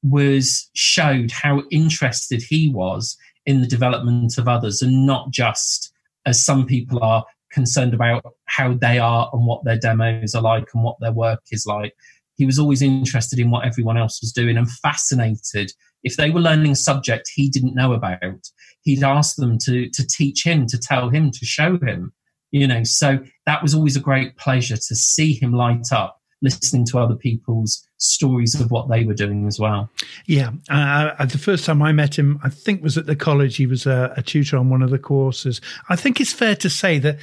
[0.03, 5.91] was showed how interested he was in the development of others and not just
[6.25, 10.67] as some people are concerned about how they are and what their demos are like
[10.73, 11.93] and what their work is like.
[12.35, 15.71] He was always interested in what everyone else was doing and fascinated.
[16.03, 18.49] If they were learning a subject he didn't know about,
[18.81, 22.13] he'd ask them to, to teach him, to tell him, to show him.
[22.51, 26.85] You know, so that was always a great pleasure to see him light up listening
[26.85, 29.89] to other people's stories of what they were doing as well.
[30.25, 33.57] Yeah, uh, the first time I met him, I think was at the college.
[33.57, 35.61] He was a, a tutor on one of the courses.
[35.89, 37.17] I think it's fair to say that,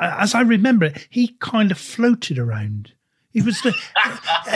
[0.00, 2.92] uh, as I remember it, he kind of floated around.
[3.32, 3.72] He was, the,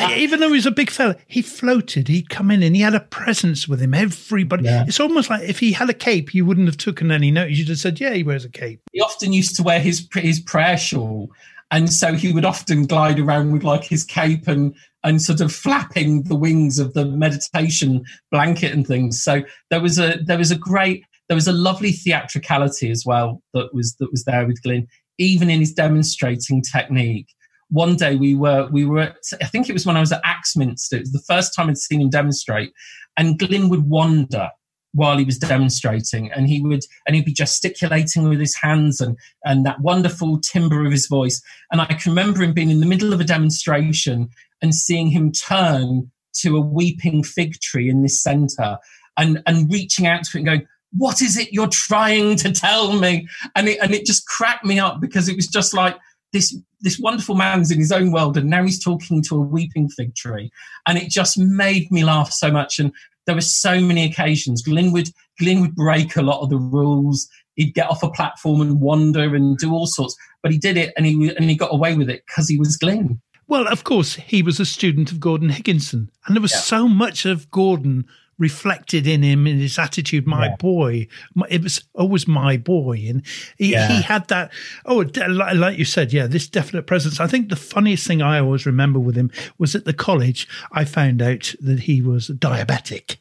[0.17, 2.09] even though he was a big fella, he floated.
[2.09, 3.95] He'd come in and he had a presence with him.
[3.95, 4.85] Everybody, yeah.
[4.89, 7.57] it's almost like if he had a cape, you wouldn't have taken any notice.
[7.57, 10.41] You'd have said, "Yeah, he wears a cape." He often used to wear his his
[10.41, 11.31] prayer shawl,
[11.75, 15.53] and so he would often glide around with like his cape and and sort of
[15.53, 19.23] flapping the wings of the meditation blanket and things.
[19.23, 23.43] So there was a there was a great there was a lovely theatricality as well
[23.55, 24.87] that was that was there with Glyn,
[25.19, 27.27] even in his demonstrating technique.
[27.71, 30.23] One day we were we were at, I think it was when I was at
[30.25, 30.97] Axminster.
[30.97, 32.73] It was the first time I'd seen him demonstrate,
[33.17, 34.49] and Glyn would wander
[34.95, 39.19] while he was demonstrating and he would and he'd be gesticulating with his hands and
[39.45, 41.43] and that wonderful timbre of his voice.
[41.71, 44.29] And i can remember him being in the middle of a demonstration
[44.63, 48.79] and seeing him turn to a weeping fig tree in this center
[49.17, 52.93] and and reaching out to it and going what is it you're trying to tell
[52.93, 53.29] me?
[53.57, 55.97] And it and it just cracked me up because it was just like
[56.33, 59.89] this this wonderful man's in his own world and now he's talking to a weeping
[59.89, 60.51] fig tree.
[60.87, 62.79] And it just made me laugh so much.
[62.79, 62.93] And
[63.27, 64.63] there were so many occasions.
[64.63, 65.09] Glyn would
[65.39, 67.29] Glyn would break a lot of the rules.
[67.55, 70.93] He'd get off a platform and wander and do all sorts, but he did it
[70.97, 73.21] and he and he got away with it because he was Glyn.
[73.47, 76.61] Well, of course, he was a student of Gordon Higginson, and there was yeah.
[76.61, 78.07] so much of Gordon
[78.39, 80.57] reflected in him in his attitude my yeah.
[80.57, 81.07] boy
[81.49, 83.23] it was always my boy and
[83.57, 83.89] he, yeah.
[83.89, 84.53] he had that
[84.87, 88.67] oh like you said yeah this definite presence i think the funniest thing i always
[88.67, 93.17] remember with him was at the college i found out that he was diabetic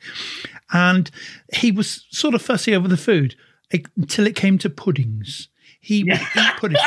[0.71, 1.11] and
[1.53, 3.35] he was sort of fussy over the food
[3.97, 5.47] until it came to puddings
[5.83, 6.19] he yeah.
[6.35, 6.81] would eat pudding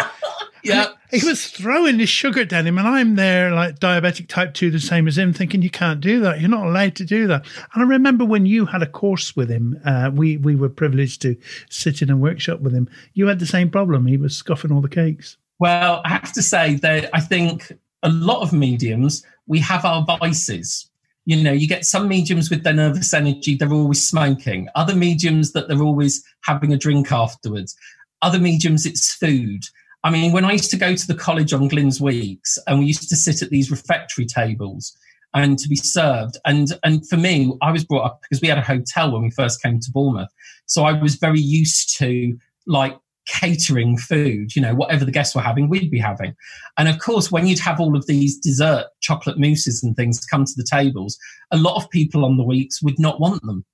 [0.67, 0.93] yeah.
[1.11, 4.81] He was throwing his sugar down him, and I'm there like diabetic type 2, the
[4.81, 6.41] same as him, thinking, you can't do that.
[6.41, 7.47] You're not allowed to do that.
[7.75, 11.23] And I remember when you had a course with him, uh, we, we were privileged
[11.23, 11.37] to
[11.71, 12.89] sit in a workshop with him.
[13.15, 14.07] You had the same problem.
[14.07, 15.37] He was scoffing all the cakes.
[15.59, 20.05] Well, I have to say that I think a lot of mediums, we have our
[20.05, 20.91] vices
[21.27, 25.53] you know you get some mediums with their nervous energy they're always smoking other mediums
[25.53, 27.77] that they're always having a drink afterwards
[28.23, 29.63] other mediums it's food
[30.07, 32.87] I mean, when I used to go to the college on Glyn's weeks, and we
[32.87, 34.97] used to sit at these refectory tables
[35.35, 38.57] and to be served, and and for me, I was brought up because we had
[38.57, 40.33] a hotel when we first came to Bournemouth,
[40.67, 45.43] so I was very used to like catering food, you know, whatever the guests were
[45.43, 46.37] having, we'd be having.
[46.79, 50.45] And of course, when you'd have all of these dessert chocolate mousses and things come
[50.45, 51.19] to the tables,
[51.51, 53.65] a lot of people on the weeks would not want them.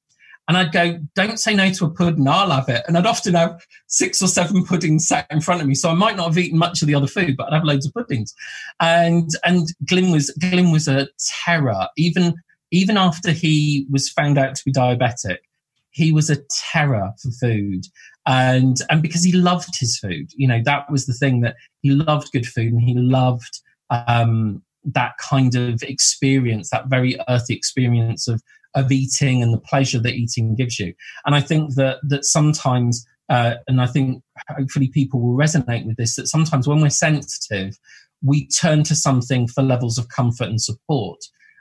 [0.49, 2.83] And I'd go, don't say no to a pudding, I'll have it.
[2.87, 5.75] And I'd often have six or seven puddings sat in front of me.
[5.75, 7.87] So I might not have eaten much of the other food, but I'd have loads
[7.87, 8.35] of puddings.
[8.81, 11.09] And and Glyn was Glyn was a
[11.45, 11.87] terror.
[11.97, 12.35] Even
[12.73, 15.39] even after he was found out to be diabetic,
[15.91, 17.85] he was a terror for food.
[18.27, 21.91] And and because he loved his food, you know, that was the thing that he
[21.91, 28.27] loved good food and he loved um that kind of experience, that very earthy experience
[28.27, 28.43] of
[28.75, 30.95] of eating and the pleasure that eating gives you.
[31.27, 35.97] And I think that that sometimes, uh, and I think hopefully people will resonate with
[35.97, 37.79] this, that sometimes when we're sensitive,
[38.23, 41.19] we turn to something for levels of comfort and support.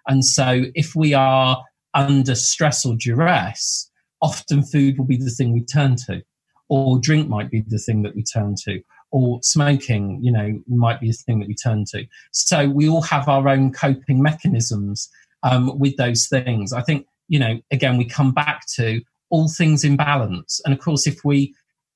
[0.08, 3.90] And so if we are under stress or duress,
[4.22, 6.22] often food will be the thing we turn to,
[6.70, 11.02] or drink might be the thing that we turn to, or smoking, you know, might
[11.02, 12.06] be the thing that we turn to.
[12.32, 15.10] So we all have our own coping mechanisms
[15.44, 16.74] um, with those things.
[16.74, 20.62] I think, you know, again, we come back to all things in balance.
[20.66, 21.54] And of course, if we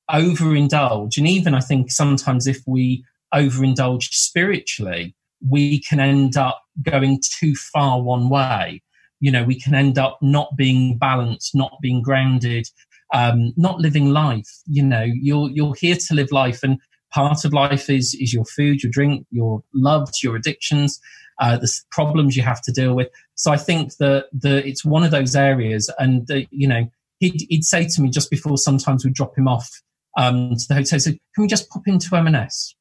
[0.09, 3.03] overindulge, and even I think sometimes if we
[3.33, 5.15] overindulge spiritually,
[5.47, 8.81] we can end up going too far one way.
[9.19, 12.67] You know, we can end up not being balanced, not being grounded,
[13.13, 14.49] um, not living life.
[14.65, 16.79] You know, you're you're here to live life, and
[17.13, 20.99] part of life is is your food, your drink, your loves, your addictions,
[21.39, 23.09] uh, the problems you have to deal with.
[23.35, 27.63] So I think that the it's one of those areas, and you know, he'd, he'd
[27.63, 29.69] say to me just before sometimes we'd drop him off
[30.17, 32.75] um, to the hotel, so can we just pop into M&S?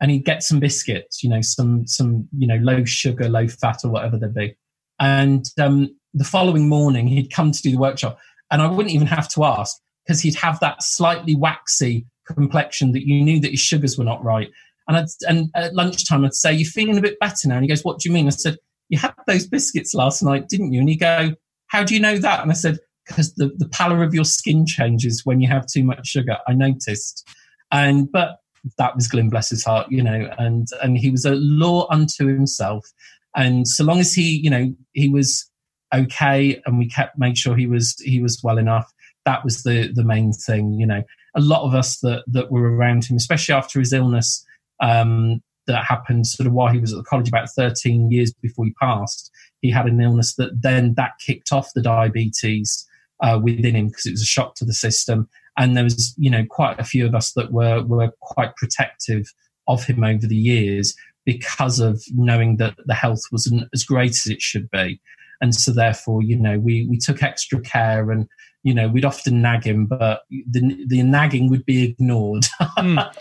[0.00, 3.78] And he'd get some biscuits, you know, some some you know low sugar, low fat,
[3.84, 4.56] or whatever they'd be.
[4.98, 8.18] And um, the following morning, he'd come to do the workshop,
[8.50, 13.06] and I wouldn't even have to ask because he'd have that slightly waxy complexion that
[13.06, 14.50] you knew that his sugars were not right.
[14.88, 17.56] And, I'd, and at lunchtime, I'd say, You're feeling a bit better now.
[17.56, 18.26] And he goes, What do you mean?
[18.26, 20.80] I said, You had those biscuits last night, didn't you?
[20.80, 21.34] And he go,
[21.68, 22.40] How do you know that?
[22.42, 25.84] And I said, Because the, the pallor of your skin changes when you have too
[25.84, 26.38] much sugar.
[26.46, 27.28] I noticed.
[27.70, 28.38] And, but
[28.78, 32.26] that was Glyn, bless his heart, you know, and, and he was a law unto
[32.26, 32.86] himself.
[33.34, 35.50] And so long as he, you know, he was
[35.94, 38.90] okay and we kept made sure he was he was well enough
[39.24, 41.02] that was the the main thing you know
[41.36, 44.44] a lot of us that that were around him especially after his illness
[44.80, 48.64] um, that happened sort of while he was at the college about 13 years before
[48.64, 49.30] he passed.
[49.60, 52.86] He had an illness that then that kicked off the diabetes
[53.20, 55.28] uh, within him because it was a shock to the system.
[55.56, 59.26] And there was, you know, quite a few of us that were were quite protective
[59.68, 64.26] of him over the years because of knowing that the health wasn't as great as
[64.26, 65.00] it should be.
[65.40, 68.26] And so therefore, you know, we we took extra care and
[68.64, 72.44] you know, we'd often nag him, but the the nagging would be ignored.
[72.78, 73.14] mm.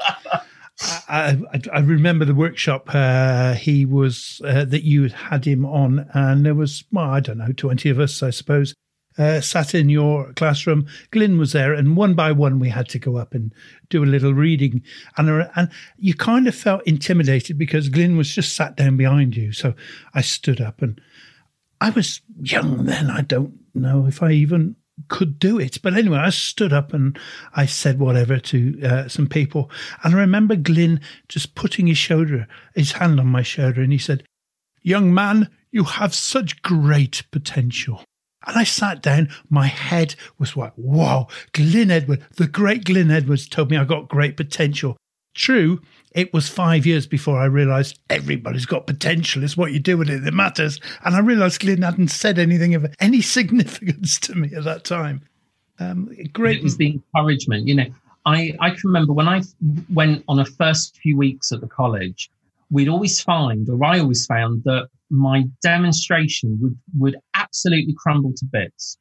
[1.08, 6.10] I, I, I, remember the workshop uh, he was uh, that you had him on,
[6.14, 8.74] and there was well, I don't know, twenty of us, I suppose,
[9.18, 10.88] uh, sat in your classroom.
[11.12, 13.54] Glyn was there, and one by one we had to go up and
[13.90, 14.84] do a little reading,
[15.18, 19.36] and uh, and you kind of felt intimidated because Glyn was just sat down behind
[19.36, 19.52] you.
[19.52, 19.74] So
[20.14, 21.00] I stood up, and
[21.80, 23.10] I was young then.
[23.10, 24.76] I don't know if I even
[25.08, 25.82] could do it.
[25.82, 27.18] But anyway, I stood up and
[27.56, 29.70] I said whatever to uh, some people.
[30.04, 33.98] And I remember Glyn just putting his shoulder, his hand on my shoulder, and he
[33.98, 34.24] said,
[34.82, 38.04] Young man, you have such great potential.
[38.48, 43.48] And I sat down, my head was like, wow, Glyn Edwards, the great Glyn Edwards
[43.48, 44.98] told me I got great potential.
[45.36, 45.82] True,
[46.12, 49.44] it was five years before I realised everybody's got potential.
[49.44, 50.80] It's what you do with it that matters.
[51.06, 55.22] And I realised Glyn hadn't said anything of any significance to me at that time.
[55.80, 56.58] Um, great.
[56.58, 57.68] It was the encouragement.
[57.68, 57.86] You know,
[58.26, 59.42] I, I can remember when I
[59.92, 62.30] went on a first few weeks at the college,
[62.70, 68.46] we'd always find, or I always found, that my demonstration would, would absolutely crumble to
[68.46, 68.98] bits.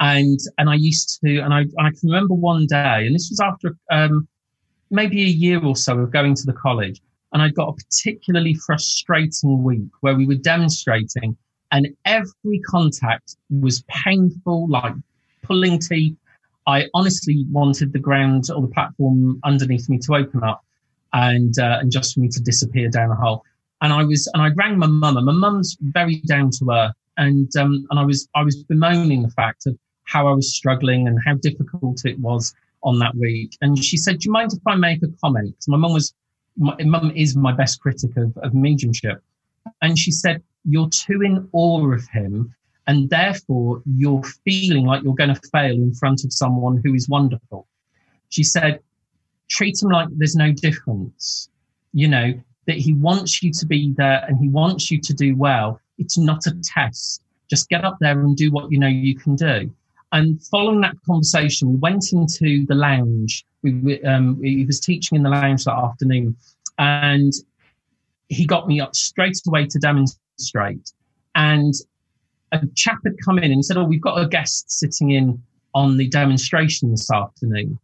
[0.00, 3.40] And, and I used to, and I, I can remember one day, and this was
[3.40, 4.26] after, um,
[4.90, 7.00] maybe a year or so of going to the college.
[7.32, 11.36] And I got a particularly frustrating week where we were demonstrating
[11.72, 14.94] and every contact was painful, like
[15.42, 16.16] pulling teeth.
[16.66, 20.64] I honestly wanted the ground or the platform underneath me to open up
[21.12, 23.44] and, uh, and just for me to disappear down a hole.
[23.80, 26.94] And I was, and I rang my mum and my mum's very down to earth.
[27.16, 31.06] And, um, and I was, I was bemoaning the fact of how I was struggling
[31.06, 33.56] and how difficult it was on that week.
[33.60, 35.50] And she said, Do you mind if I make a comment?
[35.50, 36.14] Because my mum was,
[36.56, 39.22] my mum is my best critic of, of mediumship.
[39.82, 42.54] And she said, You're too in awe of him.
[42.86, 47.08] And therefore, you're feeling like you're going to fail in front of someone who is
[47.08, 47.68] wonderful.
[48.30, 48.80] She said,
[49.48, 51.48] Treat him like there's no difference.
[51.92, 52.34] You know,
[52.66, 55.80] that he wants you to be there and he wants you to do well.
[55.98, 57.22] It's not a test.
[57.48, 59.72] Just get up there and do what you know you can do.
[60.12, 63.44] And following that conversation, we went into the lounge.
[63.62, 66.36] We, um, he was teaching in the lounge that afternoon,
[66.78, 67.32] and
[68.28, 70.92] he got me up straight away to demonstrate.
[71.34, 71.74] And
[72.52, 75.42] a chap had come in and said, "Oh, we've got a guest sitting in
[75.74, 77.78] on the demonstration this afternoon."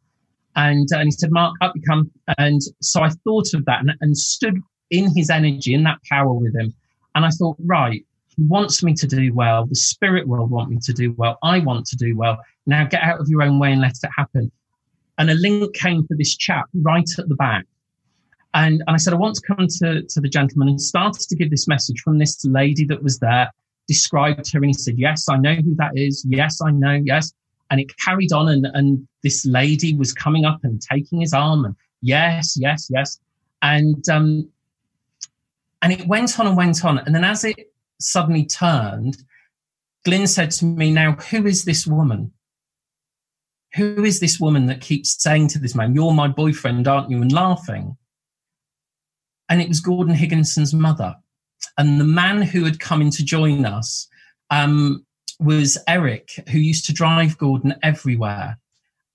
[0.57, 3.81] And, uh, and he said, "Mark, up you come." And so I thought of that
[3.81, 4.59] and, and stood
[4.91, 6.75] in his energy, in that power with him.
[7.15, 8.05] And I thought, right,
[8.37, 9.67] he wants me to do well.
[9.67, 11.39] The spirit world want me to do well.
[11.43, 12.39] I want to do well.
[12.67, 14.51] Now get out of your own way and let it happen.
[15.19, 17.65] And a link came for this chap right at the back.
[18.53, 21.37] And, and I said, I want to come to, to the gentleman and started to
[21.37, 23.51] give this message from this lady that was there,
[23.89, 24.59] described her.
[24.59, 26.25] And he said, yes, I know who that is.
[26.29, 27.01] Yes, I know.
[27.05, 27.33] Yes.
[27.71, 28.49] And it carried on.
[28.49, 33.19] And, and this lady was coming up and taking his arm and yes, yes, yes.
[33.63, 34.49] And, um,
[35.83, 36.99] and it went on and went on.
[36.99, 39.19] And then as it suddenly turned,
[40.05, 42.33] Glyn said to me, Now, who is this woman?
[43.75, 47.21] Who is this woman that keeps saying to this man, You're my boyfriend, aren't you?
[47.21, 47.97] and laughing.
[49.49, 51.15] And it was Gordon Higginson's mother.
[51.79, 54.09] And the man who had come in to join us
[54.51, 55.05] um,
[55.39, 58.59] was Eric, who used to drive Gordon everywhere.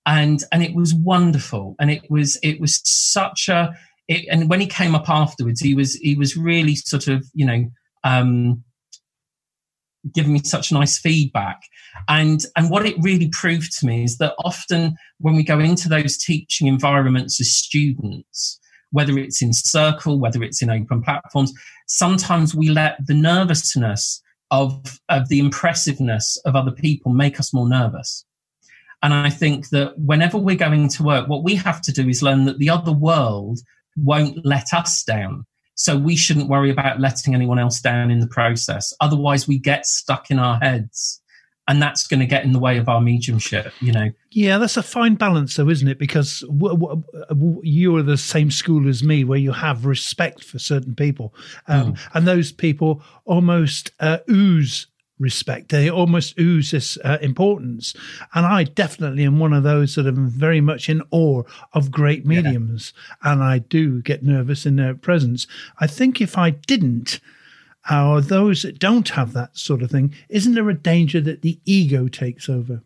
[0.04, 1.76] And and it was wonderful.
[1.78, 3.74] And it was it was such a
[4.08, 7.46] it, and when he came up afterwards, he was he was really sort of, you
[7.46, 7.70] know,
[8.04, 8.64] um,
[10.12, 11.62] giving me such nice feedback.
[12.08, 15.88] And, and what it really proved to me is that often when we go into
[15.88, 18.58] those teaching environments as students,
[18.90, 21.52] whether it's in circle, whether it's in open platforms,
[21.86, 27.68] sometimes we let the nervousness of, of the impressiveness of other people make us more
[27.68, 28.24] nervous.
[29.02, 32.22] And I think that whenever we're going to work, what we have to do is
[32.22, 33.58] learn that the other world
[33.96, 35.44] won't let us down.
[35.82, 38.94] So we shouldn't worry about letting anyone else down in the process.
[39.00, 41.20] Otherwise, we get stuck in our heads.
[41.66, 44.10] And that's going to get in the way of our mediumship, you know.
[44.30, 45.98] Yeah, that's a fine balance, though, isn't it?
[45.98, 50.60] Because w- w- you are the same school as me, where you have respect for
[50.60, 51.34] certain people,
[51.66, 51.98] um, mm.
[52.14, 54.86] and those people almost uh, ooze
[55.22, 55.70] respect.
[55.70, 57.94] They almost ooze this uh, importance.
[58.34, 62.26] And I definitely am one of those that am very much in awe of great
[62.26, 62.92] mediums.
[63.24, 63.32] Yeah.
[63.32, 65.46] And I do get nervous in their presence.
[65.78, 67.20] I think if I didn't,
[67.90, 71.58] or those that don't have that sort of thing, isn't there a danger that the
[71.64, 72.82] ego takes over?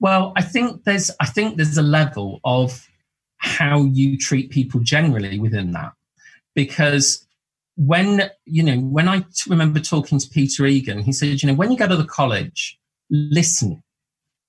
[0.00, 2.88] Well, I think there's I think there's a level of
[3.36, 5.92] how you treat people generally within that.
[6.54, 7.26] Because
[7.80, 11.72] when you know when I remember talking to Peter Egan, he said, you know, when
[11.72, 12.78] you go to the college,
[13.08, 13.82] listen,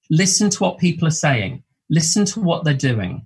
[0.09, 3.25] listen to what people are saying, listen to what they're doing,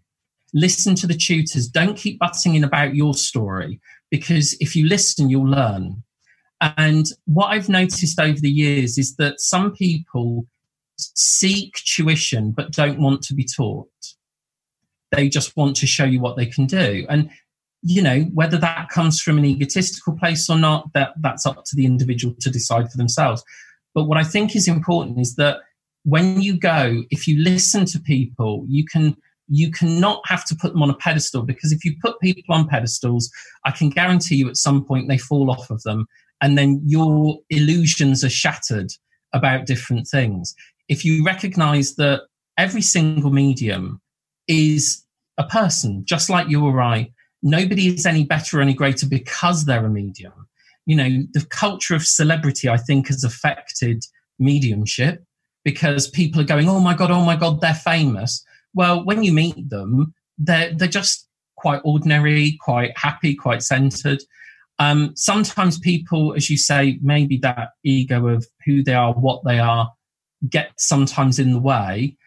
[0.53, 1.67] listen to the tutors.
[1.67, 3.79] Don't keep butting in about your story
[4.11, 6.03] because if you listen, you'll learn.
[6.61, 10.45] And what I've noticed over the years is that some people
[10.97, 13.89] seek tuition but don't want to be taught.
[15.11, 17.07] They just want to show you what they can do.
[17.09, 17.31] And
[17.85, 21.75] you know whether that comes from an egotistical place or not that that's up to
[21.75, 23.43] the individual to decide for themselves
[23.93, 25.59] but what i think is important is that
[26.03, 29.15] when you go if you listen to people you can
[29.47, 32.67] you cannot have to put them on a pedestal because if you put people on
[32.67, 33.29] pedestals
[33.65, 36.07] i can guarantee you at some point they fall off of them
[36.41, 38.91] and then your illusions are shattered
[39.33, 40.55] about different things.
[40.87, 42.21] If you recognize that
[42.57, 44.01] every single medium
[44.47, 45.03] is
[45.37, 47.11] a person, just like you or I,
[47.45, 50.33] nobody is any better or any greater because they're a medium.
[50.85, 54.03] You know, the culture of celebrity, I think, has affected
[54.39, 55.23] mediumship
[55.63, 58.43] because people are going, oh my God, oh my God, they're famous.
[58.73, 64.21] Well, when you meet them, they're, they're just quite ordinary, quite happy, quite centered.
[64.79, 69.59] Um, sometimes people, as you say, maybe that ego of who they are, what they
[69.59, 69.91] are,
[70.49, 72.17] get sometimes in the way.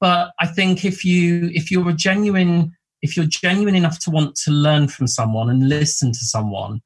[0.00, 4.34] But I think if you if you're a genuine if you're genuine enough to want
[4.36, 6.80] to learn from someone and listen to someone,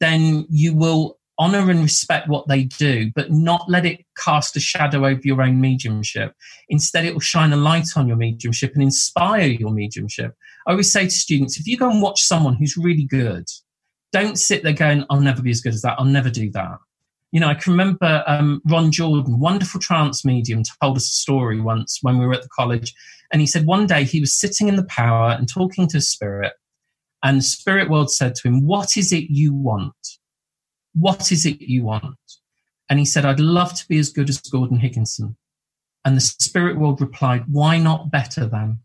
[0.00, 4.60] then you will honor and respect what they do, but not let it cast a
[4.60, 6.34] shadow over your own mediumship.
[6.68, 10.34] Instead, it will shine a light on your mediumship and inspire your mediumship.
[10.66, 13.46] I always say to students if you go and watch someone who's really good,
[14.12, 15.96] don't sit there going, I'll never be as good as that.
[15.98, 16.78] I'll never do that.
[17.30, 21.60] You know, I can remember um, Ron Jordan, wonderful trance medium, told us a story
[21.60, 22.94] once when we were at the college.
[23.32, 26.52] And he said one day he was sitting in the power and talking to spirit.
[27.22, 29.94] And the spirit world said to him, What is it you want?
[30.94, 32.16] What is it you want?
[32.88, 35.36] And he said, I'd love to be as good as Gordon Higginson.
[36.04, 38.78] And the spirit world replied, Why not better than?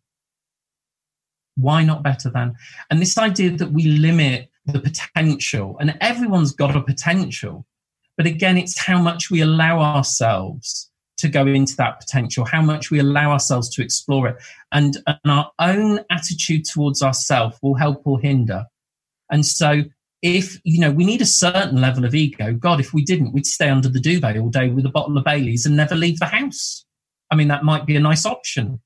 [1.56, 2.56] Why not better than?
[2.90, 7.66] And this idea that we limit the potential, and everyone's got a potential.
[8.18, 10.92] But again, it's how much we allow ourselves
[11.24, 14.36] to go into that potential, how much we allow ourselves to explore it.
[14.74, 18.66] And, and our own attitude towards ourselves will help or hinder.
[19.32, 19.84] And so,
[20.22, 22.54] if you know, we need a certain level of ego.
[22.54, 25.24] God, if we didn't, we'd stay under the duvet all day with a bottle of
[25.24, 26.86] Bailey's and never leave the house.
[27.32, 28.82] I mean, that might be a nice option.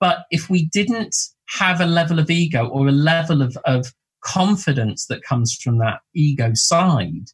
[0.00, 1.14] But if we didn't
[1.58, 3.92] have a level of ego or a level of, of
[4.22, 7.28] confidence that comes from that ego side,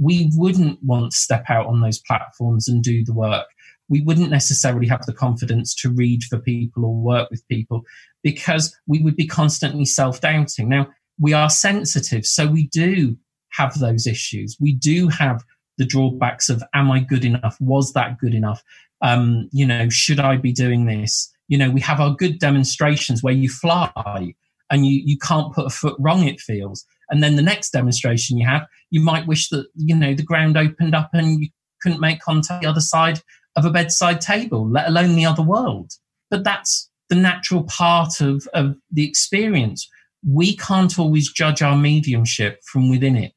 [0.00, 3.46] we wouldn't want to step out on those platforms and do the work.
[3.88, 7.82] We wouldn't necessarily have the confidence to read for people or work with people
[8.22, 10.68] because we would be constantly self doubting.
[10.68, 10.88] Now,
[11.20, 13.16] we are sensitive, so we do
[13.50, 14.56] have those issues.
[14.60, 15.42] We do have
[15.78, 17.56] the drawbacks of am I good enough?
[17.60, 18.62] Was that good enough?
[19.00, 21.32] Um, you know, should I be doing this?
[21.46, 24.34] You know, we have our good demonstrations where you fly
[24.70, 26.84] and you, you can't put a foot wrong, it feels.
[27.10, 30.56] And then the next demonstration you have, you might wish that, you know, the ground
[30.58, 31.48] opened up and you
[31.80, 33.22] couldn't make contact the other side
[33.58, 35.92] of a bedside table, let alone the other world.
[36.30, 39.88] But that's the natural part of, of the experience.
[40.26, 43.34] We can't always judge our mediumship from within it.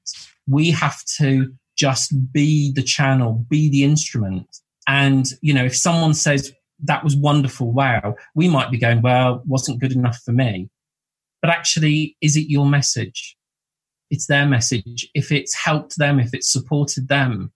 [0.47, 4.47] We have to just be the channel, be the instrument.
[4.87, 6.53] And, you know, if someone says,
[6.83, 10.69] that was wonderful, wow, we might be going, well, wasn't good enough for me.
[11.41, 13.35] But actually, is it your message?
[14.11, 15.09] It's their message.
[15.15, 17.51] If it's helped them, if it's supported them,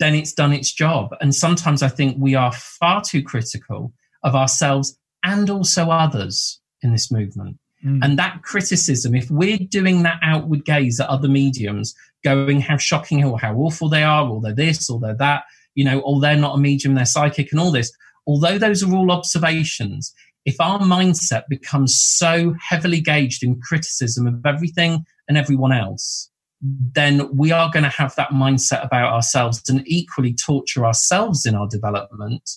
[0.00, 1.14] then it's done its job.
[1.20, 3.92] And sometimes I think we are far too critical
[4.22, 7.58] of ourselves and also others in this movement.
[7.84, 8.00] Mm.
[8.02, 11.94] And that criticism, if we're doing that outward gaze at other mediums,
[12.24, 15.44] going how shocking or how awful they are, or they're this, or they're that,
[15.74, 17.92] you know, or they're not a medium, they're psychic, and all this,
[18.26, 20.12] although those are all observations,
[20.44, 26.27] if our mindset becomes so heavily gauged in criticism of everything and everyone else,
[26.60, 31.54] then we are going to have that mindset about ourselves and equally torture ourselves in
[31.54, 32.48] our development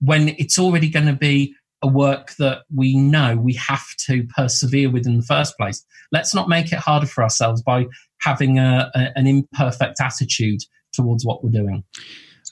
[0.00, 4.90] when it's already going to be a work that we know we have to persevere
[4.90, 5.84] with in the first place.
[6.10, 7.86] Let's not make it harder for ourselves by
[8.20, 10.60] having a, a, an imperfect attitude
[10.92, 11.84] towards what we're doing.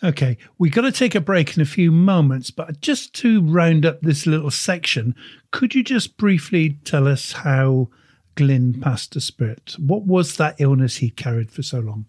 [0.03, 3.85] Okay, we've got to take a break in a few moments, but just to round
[3.85, 5.14] up this little section,
[5.51, 7.91] could you just briefly tell us how
[8.41, 9.74] Glyn passed to spirit?
[9.78, 12.07] What was that illness he carried for so long?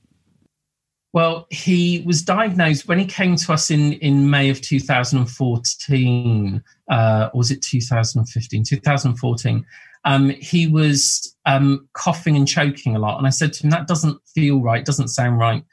[1.13, 7.29] Well, he was diagnosed when he came to us in, in May of 2014, uh,
[7.33, 8.63] or was it 2015?
[8.63, 9.65] 2014.
[10.05, 13.17] Um, he was um, coughing and choking a lot.
[13.17, 15.63] And I said to him, That doesn't feel right, doesn't sound right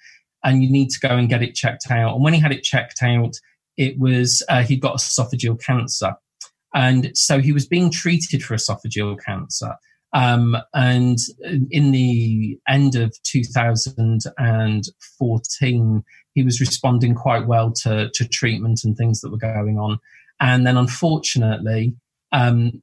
[0.45, 2.15] and you need to go and get it checked out.
[2.15, 3.35] And when he had it checked out,
[3.77, 6.15] it was uh, he got esophageal cancer,
[6.75, 9.75] and so he was being treated for esophageal cancer.
[10.13, 11.17] Um, and
[11.71, 16.05] in the end of 2014,
[16.35, 19.99] he was responding quite well to, to treatment and things that were going on.
[20.41, 21.95] And then, unfortunately,
[22.33, 22.83] um,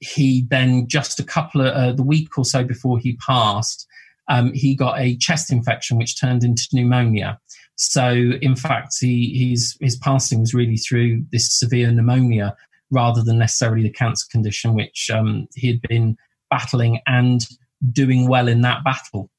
[0.00, 3.86] he then just a couple of uh, the week or so before he passed,
[4.28, 7.38] um, he got a chest infection which turned into pneumonia.
[7.76, 12.54] So, in fact, he, his, his passing was really through this severe pneumonia
[12.90, 16.16] rather than necessarily the cancer condition which um, he had been
[16.50, 17.46] battling and
[17.92, 19.30] doing well in that battle.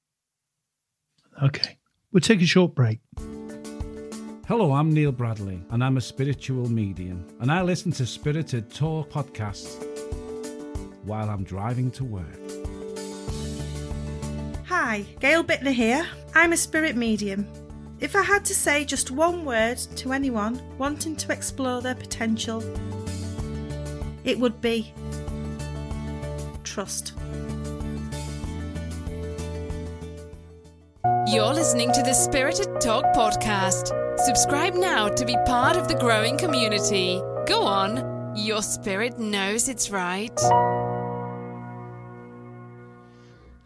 [1.41, 1.77] Okay.
[2.11, 2.99] We'll take a short break.
[4.47, 9.11] Hello, I'm Neil Bradley, and I'm a spiritual medium, and I listen to Spirited Talk
[9.11, 9.85] podcasts
[11.03, 12.25] while I'm driving to work.
[14.65, 16.07] Hi, Gail Bittner here.
[16.33, 17.47] I'm a spirit medium.
[17.99, 22.63] If I had to say just one word to anyone wanting to explore their potential,
[24.23, 24.93] it would be
[26.69, 27.13] trust.
[31.27, 33.93] You're listening to the Spirited Talk podcast.
[34.19, 37.21] Subscribe now to be part of the growing community.
[37.47, 40.35] Go on, your spirit knows it's right.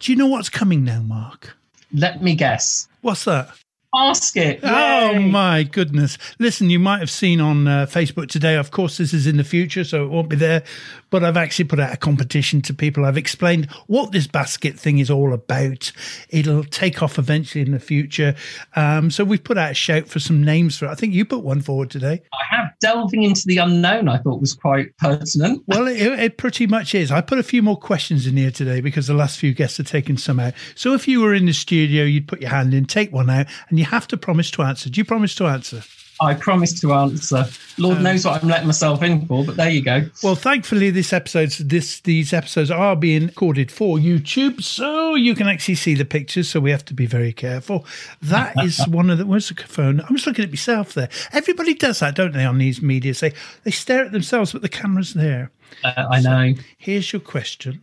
[0.00, 1.56] Do you know what's coming now, Mark?
[1.92, 2.88] Let me guess.
[3.02, 3.48] What's that?
[3.96, 4.60] Ask it.
[4.62, 6.18] Oh my goodness.
[6.38, 9.44] Listen, you might have seen on uh, Facebook today, of course, this is in the
[9.44, 10.64] future, so it won't be there,
[11.10, 13.04] but I've actually put out a competition to people.
[13.04, 15.92] I've explained what this basket thing is all about.
[16.28, 18.34] It'll take off eventually in the future.
[18.74, 20.90] Um, so we've put out a shout for some names for it.
[20.90, 22.22] I think you put one forward today.
[22.32, 24.08] I have delving into the unknown.
[24.08, 25.62] I thought was quite pertinent.
[25.74, 27.10] Well, it, it pretty much is.
[27.10, 29.84] I put a few more questions in here today because the last few guests are
[29.84, 30.54] taking some out.
[30.74, 33.46] So if you were in the studio, you'd put your hand in, take one out,
[33.68, 34.90] and you have to promise to answer.
[34.90, 35.82] Do you promise to answer?
[36.20, 37.44] I promise to answer.
[37.76, 40.08] Lord Um, knows what I'm letting myself in for, but there you go.
[40.22, 45.48] Well, thankfully, this episodes this these episodes are being recorded for YouTube, so you can
[45.48, 46.48] actually see the pictures.
[46.48, 47.84] So we have to be very careful.
[48.22, 49.26] That is one of the.
[49.26, 50.00] Where's the phone?
[50.02, 51.08] I'm just looking at myself there.
[51.32, 52.44] Everybody does that, don't they?
[52.44, 53.32] On these media, say
[53.64, 55.50] they stare at themselves, but the camera's there.
[55.82, 56.54] Uh, I know.
[56.78, 57.80] Here's your question.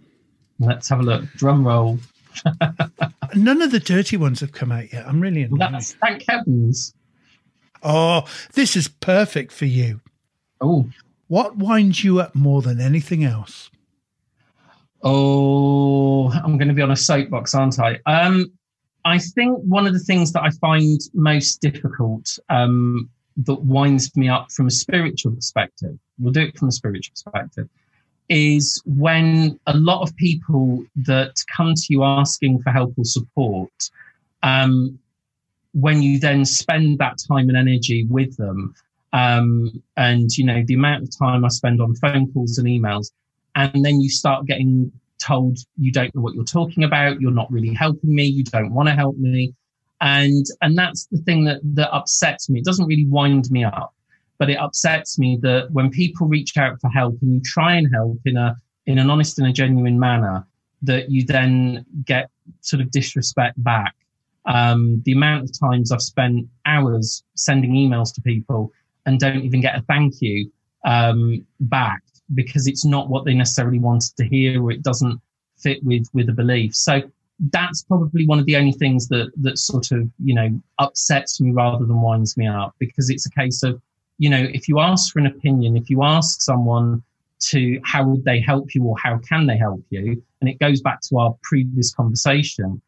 [0.57, 1.25] Let's have a look.
[1.35, 1.99] Drum roll.
[3.35, 5.07] None of the dirty ones have come out yet.
[5.07, 5.59] I'm really annoyed.
[5.59, 6.93] That's, thank heavens.
[7.83, 10.01] Oh, this is perfect for you.
[10.59, 10.87] Oh,
[11.27, 13.69] What winds you up more than anything else?
[15.03, 17.99] oh, I'm going to be on a soapbox, aren't I?
[18.05, 18.51] Um,
[19.03, 24.29] I think one of the things that I find most difficult um, that winds me
[24.29, 27.67] up from a spiritual perspective, we'll do it from a spiritual perspective,
[28.29, 33.71] is when a lot of people that come to you asking for help or support,
[34.43, 34.97] um,
[35.73, 38.73] when you then spend that time and energy with them,
[39.13, 43.11] um, and you know the amount of time I spend on phone calls and emails,
[43.55, 44.91] and then you start getting
[45.21, 48.73] told you don't know what you're talking about, you're not really helping me, you don't
[48.73, 49.53] want to help me,
[50.01, 52.59] and and that's the thing that that upsets me.
[52.59, 53.93] It doesn't really wind me up,
[54.41, 57.87] but it upsets me that when people reach out for help and you try and
[57.93, 60.47] help in a in an honest and a genuine manner,
[60.81, 62.27] that you then get
[62.61, 63.93] sort of disrespect back.
[64.47, 68.71] Um, the amount of times I've spent hours sending emails to people
[69.05, 70.51] and don't even get a thank you
[70.85, 72.01] um, back
[72.33, 75.21] because it's not what they necessarily wanted to hear or it doesn't
[75.55, 76.75] fit with with a belief.
[76.75, 77.03] So
[77.51, 81.51] that's probably one of the only things that that sort of you know upsets me
[81.51, 83.79] rather than winds me up because it's a case of
[84.17, 87.03] you know if you ask for an opinion, if you ask someone
[87.39, 90.81] to how would they help you or how can they help you, and it goes
[90.81, 92.81] back to our previous conversation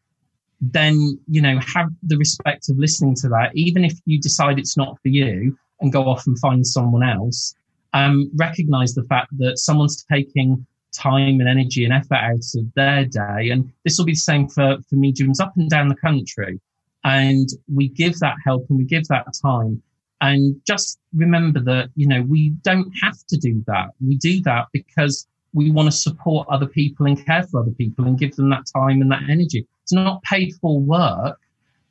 [0.60, 3.50] then you know have the respect of listening to that.
[3.54, 7.54] Even if you decide it's not for you and go off and find someone else
[7.94, 13.04] um, recognize the fact that someone's taking time and energy and effort out of their
[13.04, 13.50] day.
[13.50, 16.60] And this will be the same for for mediums up and down the country.
[17.04, 19.82] And we give that help and we give that time
[20.20, 23.90] and just remember that you know we don't have to do that.
[24.00, 28.06] We do that because we want to support other people and care for other people
[28.06, 29.66] and give them that time and that energy.
[29.82, 31.38] It's not paid for work.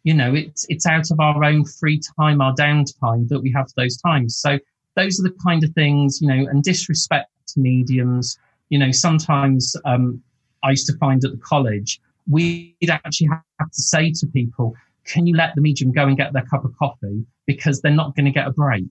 [0.04, 3.68] You know it's it's out of our own free time our downtime that we have
[3.78, 4.38] those times.
[4.38, 4.60] So
[4.96, 8.38] those are the kind of things you know and disrespect to mediums.
[8.70, 10.24] You know sometimes um,
[10.64, 12.00] i used to find at the college
[12.30, 14.76] we'd actually have to say to people
[15.06, 17.26] can you let the medium go and get their cup of coffee?
[17.46, 18.86] Because they're not going to get a break.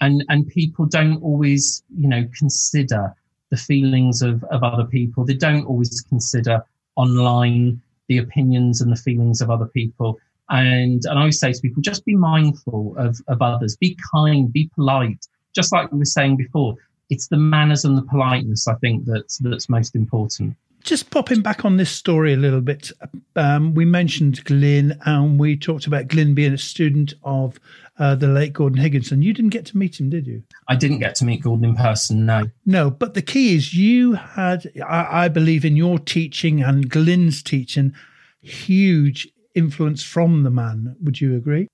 [0.00, 3.14] And and people don't always you know consider
[3.50, 5.24] the feelings of, of other people.
[5.24, 6.64] They don't always consider
[6.96, 10.18] online the opinions and the feelings of other people.
[10.48, 13.76] And and i always say to people just be mindful of of others.
[13.76, 15.26] Be kind be polite.
[15.54, 16.76] Just like we were saying before
[17.10, 21.64] it's the manners and the politeness i think that's that's most important Just popping back
[21.64, 22.90] on this story a little bit,
[23.36, 27.60] um, we mentioned Glyn and we talked about Glyn being a student of
[27.98, 29.20] uh, the late Gordon Higginson.
[29.20, 30.42] You didn't get to meet him, did you?
[30.68, 34.14] i didn't get to meet gordon in person no No, but the key is you
[34.14, 37.94] had, I, I believe, in your teaching and Glyn's teaching,
[38.40, 40.96] huge influence from the man.
[41.02, 41.68] Would you agree?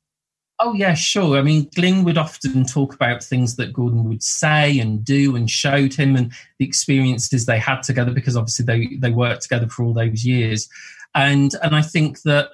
[0.59, 1.37] Oh yeah, sure.
[1.37, 5.51] I mean, Glyn would often talk about things that Gordon would say and do, and
[5.51, 8.13] showed him, and the experiences they had together.
[8.13, 10.69] Because obviously they they worked together for all those years,
[11.15, 12.51] and and I think that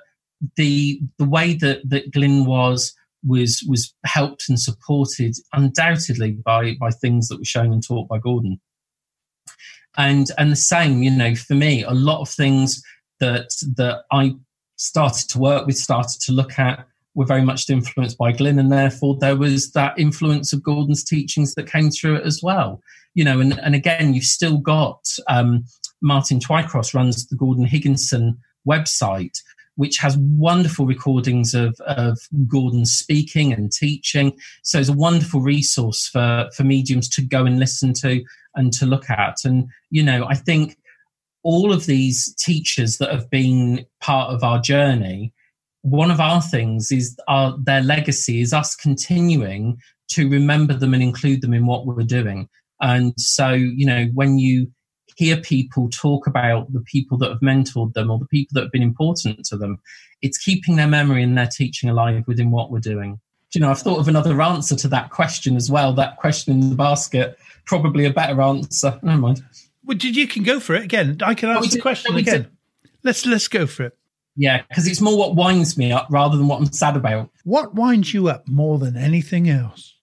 [0.57, 2.93] the the way that that Glyn was
[3.25, 8.19] was was helped and supported undoubtedly by by things that were shown and taught by
[8.19, 8.61] Gordon.
[9.97, 12.83] And and the same, you know, for me, a lot of things
[13.21, 14.35] that that I
[14.77, 16.85] started to work with, started to look at,
[17.15, 21.55] were very much influenced by Glyn, and therefore there was that influence of Gordon's teachings
[21.55, 22.81] that came through it as well.
[23.15, 25.65] You know, and, and again, you've still got um,
[26.01, 29.39] Martin Twycross runs the Gordon Higginson website,
[29.77, 34.37] which has wonderful recordings of, of Gordon speaking and teaching.
[34.63, 38.23] So it's a wonderful resource for, for mediums to go and listen to
[38.55, 39.45] and to look at.
[39.45, 40.79] And, you know, I think
[41.43, 45.33] all of these teachers that have been part of our journey,
[45.83, 49.79] one of our things is our, their legacy is us continuing
[50.09, 52.49] to remember them and include them in what we're doing.
[52.81, 54.71] And so, you know, when you
[55.17, 58.73] hear people talk about the people that have mentored them or the people that have
[58.73, 59.79] been important to them,
[60.21, 63.21] it's keeping their memory and their teaching alive within what we're doing.
[63.51, 65.93] Do you know, I've thought of another answer to that question as well.
[65.93, 68.99] That question in the basket, probably a better answer.
[69.03, 69.45] Never mind.
[69.85, 71.19] Well, you can go for it again.
[71.23, 72.49] I can ask the question again.
[73.03, 73.99] Let's let's go for it.
[74.37, 77.31] Yeah, because it's more what winds me up rather than what I'm sad about.
[77.45, 79.95] What winds you up more than anything else?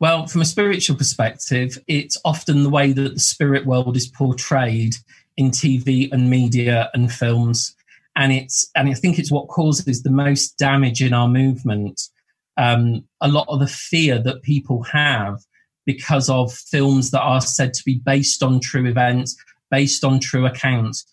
[0.00, 4.96] Well, from a spiritual perspective, it's often the way that the spirit world is portrayed
[5.36, 7.74] in TV and media and films.
[8.16, 12.00] And it's and I think it's what causes the most damage in our movement.
[12.56, 15.38] Um, a lot of the fear that people have
[15.86, 19.36] because of films that are said to be based on true events,
[19.70, 21.04] based on true accounts.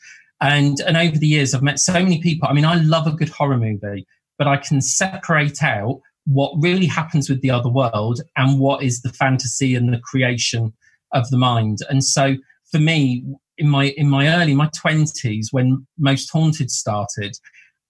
[0.41, 2.47] And and over the years I've met so many people.
[2.47, 4.05] I mean, I love a good horror movie,
[4.37, 9.01] but I can separate out what really happens with the other world and what is
[9.01, 10.73] the fantasy and the creation
[11.13, 11.79] of the mind.
[11.89, 12.35] And so
[12.69, 13.23] for me,
[13.57, 17.35] in my in my early my twenties, when Most Haunted started,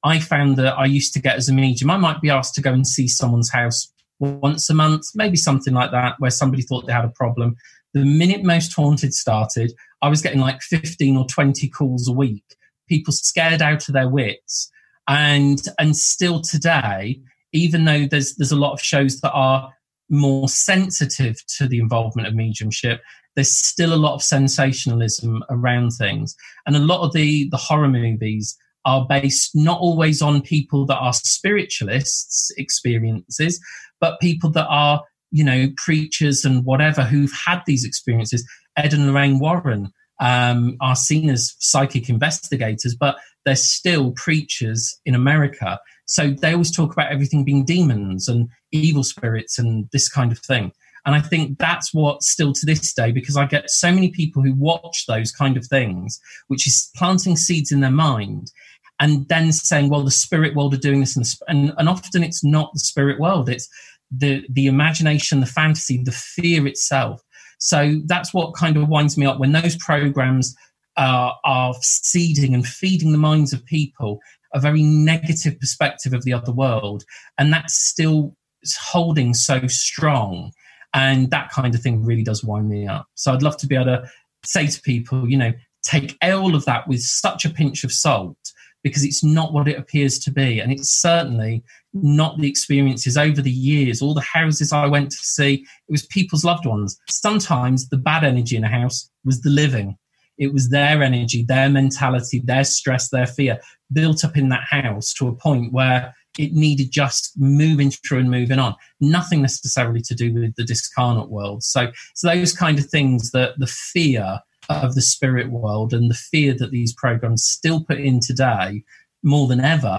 [0.04, 2.62] I found that I used to get as a medium, I might be asked to
[2.62, 6.88] go and see someone's house once a month, maybe something like that, where somebody thought
[6.88, 7.56] they had a problem.
[7.94, 12.44] The minute Most Haunted started, I was getting like 15 or 20 calls a week,
[12.88, 14.70] people scared out of their wits.
[15.08, 17.22] And and still today,
[17.54, 19.72] even though there's there's a lot of shows that are
[20.10, 23.02] more sensitive to the involvement of mediumship,
[23.36, 26.36] there's still a lot of sensationalism around things,
[26.66, 30.98] and a lot of the the horror movies are based not always on people that
[30.98, 33.60] are spiritualists experiences,
[34.00, 38.48] but people that are you know preachers and whatever who've had these experiences.
[38.76, 45.16] Ed and Lorraine Warren um, are seen as psychic investigators, but they're still preachers in
[45.16, 45.80] America.
[46.06, 50.40] So they always talk about everything being demons and evil spirits and this kind of
[50.40, 50.72] thing.
[51.06, 54.44] And I think that's what still to this day, because I get so many people
[54.44, 58.52] who watch those kind of things, which is planting seeds in their mind
[59.00, 61.16] and then saying, well, the spirit world are doing this.
[61.16, 63.70] And, and, and often it's not the spirit world, it's
[64.12, 67.22] the, the imagination, the fantasy, the fear itself.
[67.60, 70.56] So that's what kind of winds me up when those programs
[70.96, 74.20] uh, are seeding and feeding the minds of people
[74.54, 77.04] a very negative perspective of the other world.
[77.38, 78.36] And that's still
[78.80, 80.52] holding so strong.
[80.94, 83.08] And that kind of thing really does wind me up.
[83.16, 84.10] So I'd love to be able to
[84.44, 85.54] say to people, you know,
[85.84, 88.38] take all of that with such a pinch of salt
[88.84, 90.60] because it's not what it appears to be.
[90.60, 91.64] And it's certainly
[91.94, 96.06] not the experiences over the years, all the houses I went to see, it was
[96.06, 96.98] people's loved ones.
[97.10, 99.98] Sometimes the bad energy in a house was the living.
[100.38, 103.60] It was their energy, their mentality, their stress, their fear
[103.92, 108.30] built up in that house to a point where it needed just moving through and
[108.30, 108.76] moving on.
[109.02, 111.64] Nothing necessarily to do with the discarnate world.
[111.64, 114.40] So, so those kind of things that the fear
[114.70, 118.84] of the spirit world and the fear that these programs still put in today
[119.24, 119.98] more than ever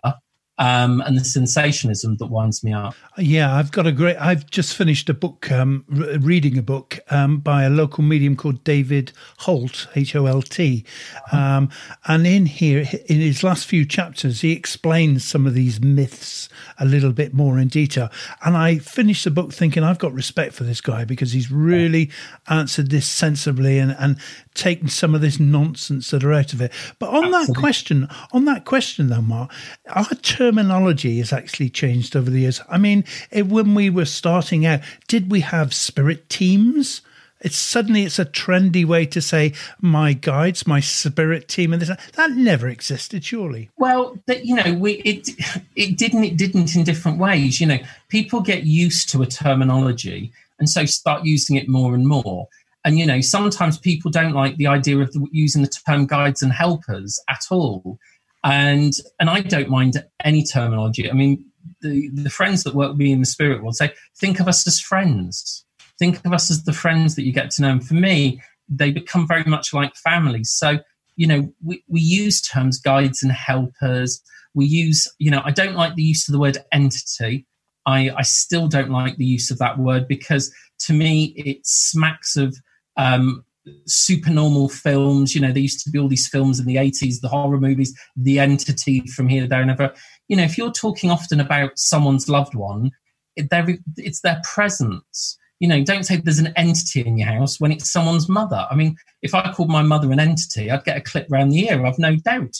[0.58, 2.94] um, and the sensationalism that winds me up.
[3.16, 4.16] Yeah, I've got a great.
[4.16, 8.36] I've just finished a book, um, re- reading a book um, by a local medium
[8.36, 10.84] called David Holt, H O L T,
[11.32, 11.70] um,
[12.06, 16.48] and in here, in his last few chapters, he explains some of these myths
[16.78, 18.10] a little bit more in detail.
[18.44, 22.10] And I finished the book thinking I've got respect for this guy because he's really
[22.48, 24.16] answered this sensibly and and
[24.54, 26.72] taken some of this nonsense that are out of it.
[26.98, 27.54] But on Absolutely.
[27.54, 29.52] that question, on that question though, Mark,
[29.88, 30.06] our
[30.48, 32.62] terminology has actually changed over the years.
[32.70, 37.02] I mean, it, when we were starting out, did we have spirit teams?
[37.40, 41.90] It's suddenly it's a trendy way to say my guides, my spirit team, and this
[42.14, 43.70] that never existed, surely.
[43.76, 45.28] Well, you know, we it
[45.76, 47.60] it didn't it didn't in different ways.
[47.60, 47.78] You know,
[48.08, 52.48] people get used to a terminology and so start using it more and more.
[52.84, 56.52] And you know, sometimes people don't like the idea of using the term guides and
[56.52, 57.98] helpers at all.
[58.44, 61.10] And and I don't mind any terminology.
[61.10, 61.44] I mean,
[61.80, 64.66] the, the friends that work with me in the spirit world say, think of us
[64.66, 65.64] as friends.
[65.98, 67.70] Think of us as the friends that you get to know.
[67.70, 70.44] And for me, they become very much like family.
[70.44, 70.78] So,
[71.16, 74.22] you know, we, we use terms guides and helpers.
[74.54, 77.46] We use, you know, I don't like the use of the word entity.
[77.86, 82.36] I, I still don't like the use of that word because to me it smacks
[82.36, 82.56] of
[82.96, 83.44] um,
[83.86, 85.34] supernormal films.
[85.34, 87.96] You know, there used to be all these films in the 80s, the horror movies,
[88.16, 89.92] the entity from here, there, and ever.
[90.28, 92.90] You know, if you're talking often about someone's loved one,
[93.36, 93.48] it,
[93.96, 95.38] it's their presence.
[95.60, 98.66] You know, don't say there's an entity in your house when it's someone's mother.
[98.70, 101.68] I mean, if I called my mother an entity, I'd get a clip round the
[101.68, 101.84] ear.
[101.84, 102.56] I've no doubt.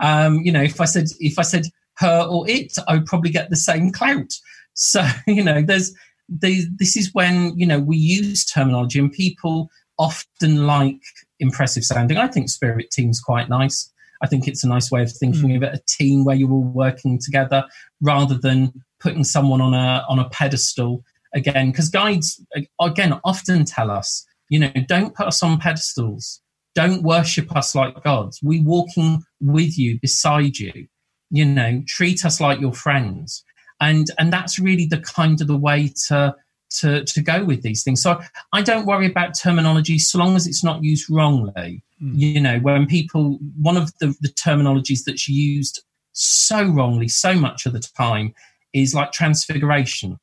[0.00, 1.64] Um, you know, if I said if I said
[1.98, 4.32] her or it, I would probably get the same clout.
[4.74, 5.94] So you know, there's
[6.28, 11.00] they, this is when you know we use terminology and people often like
[11.40, 12.16] impressive sounding.
[12.16, 13.90] I think spirit team's quite nice.
[14.22, 15.56] I think it's a nice way of thinking mm.
[15.56, 17.64] of it, a team where you're all working together
[18.00, 21.70] rather than putting someone on a on a pedestal again.
[21.70, 22.44] Because guides
[22.80, 26.40] again often tell us, you know, don't put us on pedestals.
[26.74, 28.40] Don't worship us like gods.
[28.42, 30.86] We walking with you, beside you.
[31.30, 33.44] You know, treat us like your friends.
[33.80, 36.34] And and that's really the kind of the way to
[36.70, 38.02] to, to go with these things.
[38.02, 38.20] So
[38.52, 41.82] I don't worry about terminology so long as it's not used wrongly.
[42.02, 42.12] Mm.
[42.14, 47.66] You know, when people, one of the, the terminologies that's used so wrongly so much
[47.66, 48.34] of the time
[48.72, 50.18] is like transfiguration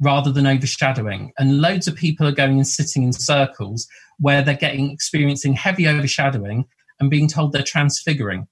[0.00, 1.32] rather than overshadowing.
[1.38, 3.86] And loads of people are going and sitting in circles
[4.18, 6.64] where they're getting experiencing heavy overshadowing
[6.98, 8.46] and being told they're transfiguring.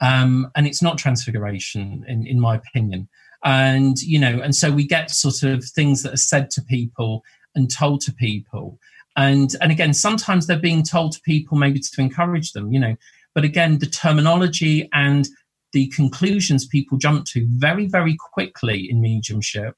[0.00, 3.08] Um, and it's not transfiguration, in, in my opinion
[3.46, 7.22] and you know and so we get sort of things that are said to people
[7.54, 8.78] and told to people.
[9.16, 12.96] And and again sometimes they're being told to people maybe to encourage them you know.
[13.34, 15.26] But again the terminology and
[15.72, 19.74] the conclusions people jump to very very quickly in mediumship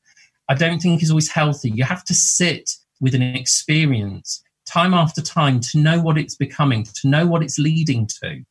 [0.49, 1.71] i don't think is always healthy.
[1.71, 6.85] You have to sit with an experience time after time to know what it's becoming
[6.85, 8.45] to know what it's leading to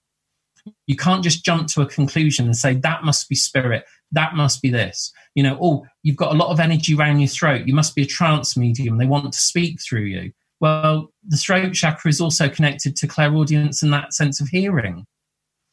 [0.86, 4.62] you can't just jump to a conclusion and say that must be spirit that must
[4.62, 5.12] be this.
[5.36, 7.68] You know, oh, you've got a lot of energy around your throat.
[7.68, 8.98] You must be a trance medium.
[8.98, 10.32] They want to speak through you.
[10.60, 15.06] Well, the throat chakra is also connected to clairaudience and that sense of hearing.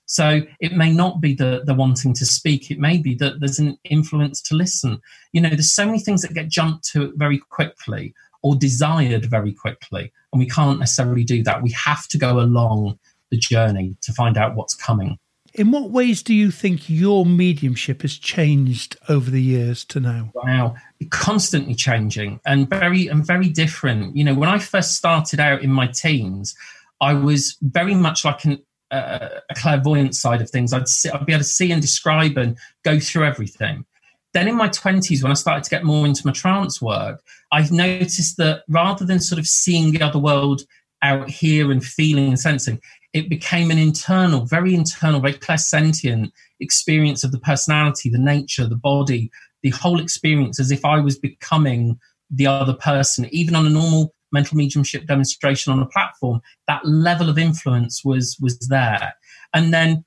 [0.06, 2.70] So it may not be the, the wanting to speak.
[2.70, 5.00] It may be that there's an influence to listen.
[5.32, 9.54] You know, there's so many things that get jumped to very quickly or desired very
[9.54, 10.12] quickly.
[10.32, 11.62] And we can't necessarily do that.
[11.62, 12.98] We have to go along
[13.34, 15.18] the journey to find out what's coming.
[15.54, 20.32] In what ways do you think your mediumship has changed over the years to now?
[20.34, 20.74] Wow,
[21.10, 24.16] constantly changing and very and very different.
[24.16, 26.56] You know, when I first started out in my teens,
[27.00, 30.72] I was very much like an, uh, a clairvoyant side of things.
[30.72, 33.84] I'd see, I'd be able to see and describe and go through everything.
[34.32, 37.22] Then in my 20s, when I started to get more into my trance work,
[37.52, 40.62] I've noticed that rather than sort of seeing the other world
[41.04, 42.80] out here and feeling and sensing,
[43.12, 48.74] it became an internal, very internal, very clairsentient experience of the personality, the nature, the
[48.74, 49.30] body,
[49.62, 52.00] the whole experience as if I was becoming
[52.30, 53.28] the other person.
[53.30, 58.36] Even on a normal mental mediumship demonstration on a platform, that level of influence was
[58.40, 59.14] was there.
[59.52, 60.04] And then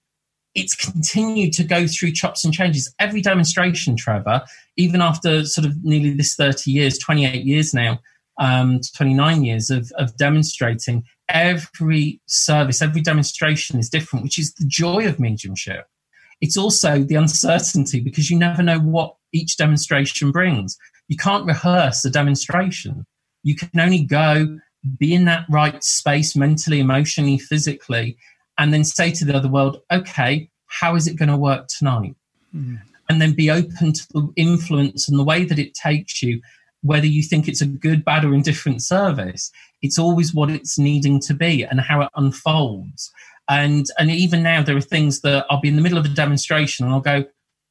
[0.55, 2.93] it's continued to go through chops and changes.
[2.99, 4.41] Every demonstration, Trevor,
[4.75, 7.99] even after sort of nearly this 30 years, 28 years now,
[8.39, 14.65] um, 29 years of, of demonstrating, every service, every demonstration is different, which is the
[14.65, 15.87] joy of mediumship.
[16.39, 20.77] It's also the uncertainty because you never know what each demonstration brings.
[21.07, 23.05] You can't rehearse a demonstration.
[23.43, 24.59] You can only go,
[24.97, 28.17] be in that right space mentally, emotionally, physically,
[28.57, 32.15] and then say to the other world, okay, how is it going to work tonight?
[32.55, 32.81] Mm.
[33.09, 36.41] And then be open to the influence and the way that it takes you
[36.87, 39.51] whether you think it's a good, bad, or indifferent service.
[39.81, 43.11] It's always what it's needing to be and how it unfolds.
[43.49, 46.09] And and even now, there are things that I'll be in the middle of a
[46.09, 47.25] demonstration and I'll go,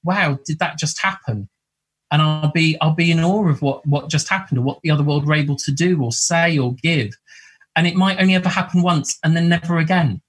[0.04, 1.48] "Wow, did that just happen?"
[2.10, 4.90] And I'll be I'll be in awe of what what just happened or what the
[4.90, 7.14] other world were able to do or say or give.
[7.74, 10.22] And it might only ever happen once and then never again.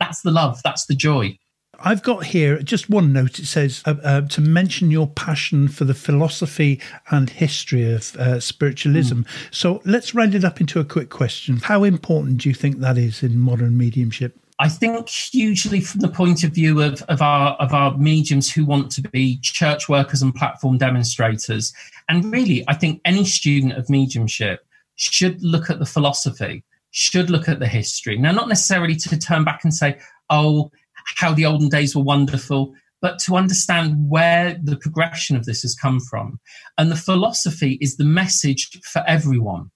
[0.00, 0.60] That's the love.
[0.64, 1.38] That's the joy.
[1.84, 3.38] I've got here just one note.
[3.38, 6.80] It says uh, uh, to mention your passion for the philosophy
[7.10, 9.22] and history of uh, spiritualism.
[9.22, 9.26] Mm.
[9.50, 11.56] So let's round it up into a quick question.
[11.56, 14.38] How important do you think that is in modern mediumship?
[14.58, 18.64] I think hugely from the point of view of, of our of our mediums who
[18.64, 21.72] want to be church workers and platform demonstrators.
[22.08, 24.64] And really, I think any student of mediumship
[24.94, 26.62] should look at the philosophy,
[26.92, 28.16] should look at the history.
[28.16, 29.98] Now, not necessarily to turn back and say,
[30.30, 30.70] oh,
[31.16, 35.74] how the olden days were wonderful, but to understand where the progression of this has
[35.74, 36.38] come from.
[36.78, 39.70] And the philosophy is the message for everyone.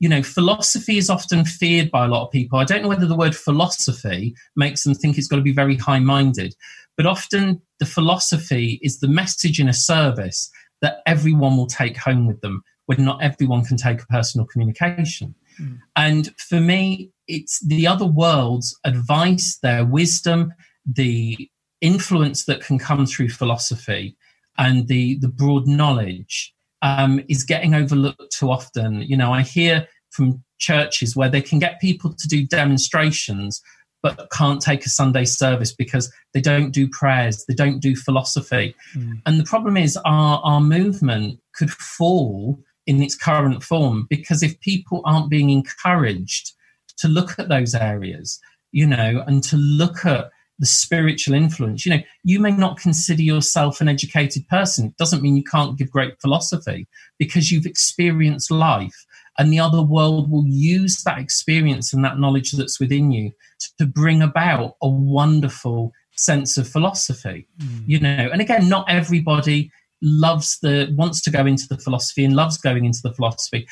[0.00, 2.58] You know, philosophy is often feared by a lot of people.
[2.58, 5.76] I don't know whether the word philosophy makes them think it's got to be very
[5.76, 6.54] high minded,
[6.96, 12.26] but often the philosophy is the message in a service that everyone will take home
[12.26, 15.34] with them when not everyone can take a personal communication.
[15.60, 15.78] Mm.
[15.96, 20.52] And for me, it's the other world's advice, their wisdom,
[20.86, 21.48] the
[21.80, 24.16] influence that can come through philosophy
[24.56, 26.52] and the the broad knowledge
[26.82, 29.02] um, is getting overlooked too often.
[29.02, 33.62] You know, I hear from churches where they can get people to do demonstrations
[34.00, 38.74] but can't take a Sunday service because they don't do prayers, they don't do philosophy.
[38.94, 39.20] Mm.
[39.26, 44.58] And the problem is our, our movement could fall in its current form because if
[44.60, 46.52] people aren't being encouraged
[46.98, 48.40] to look at those areas,
[48.72, 51.86] you know, and to look at the spiritual influence.
[51.86, 54.86] You know, you may not consider yourself an educated person.
[54.86, 56.88] It doesn't mean you can't give great philosophy
[57.18, 59.06] because you've experienced life.
[59.38, 63.30] And the other world will use that experience and that knowledge that's within you
[63.78, 67.46] to bring about a wonderful sense of philosophy.
[67.58, 67.84] Mm.
[67.86, 69.70] You know, and again, not everybody
[70.02, 73.66] loves the wants to go into the philosophy and loves going into the philosophy.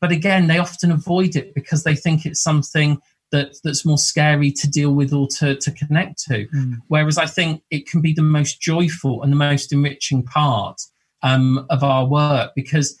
[0.00, 3.00] But again, they often avoid it because they think it's something
[3.32, 6.46] that that's more scary to deal with or to, to connect to.
[6.48, 6.78] Mm.
[6.88, 10.80] Whereas I think it can be the most joyful and the most enriching part
[11.22, 12.98] um, of our work because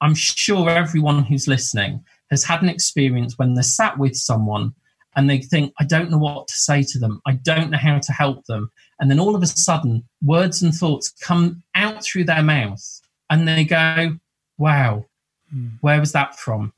[0.00, 4.74] I'm sure everyone who's listening has had an experience when they're sat with someone
[5.14, 7.20] and they think, I don't know what to say to them.
[7.26, 8.70] I don't know how to help them.
[9.00, 12.82] And then all of a sudden, words and thoughts come out through their mouth
[13.30, 14.18] and they go,
[14.58, 15.06] wow,
[15.54, 15.72] mm.
[15.80, 16.72] where was that from?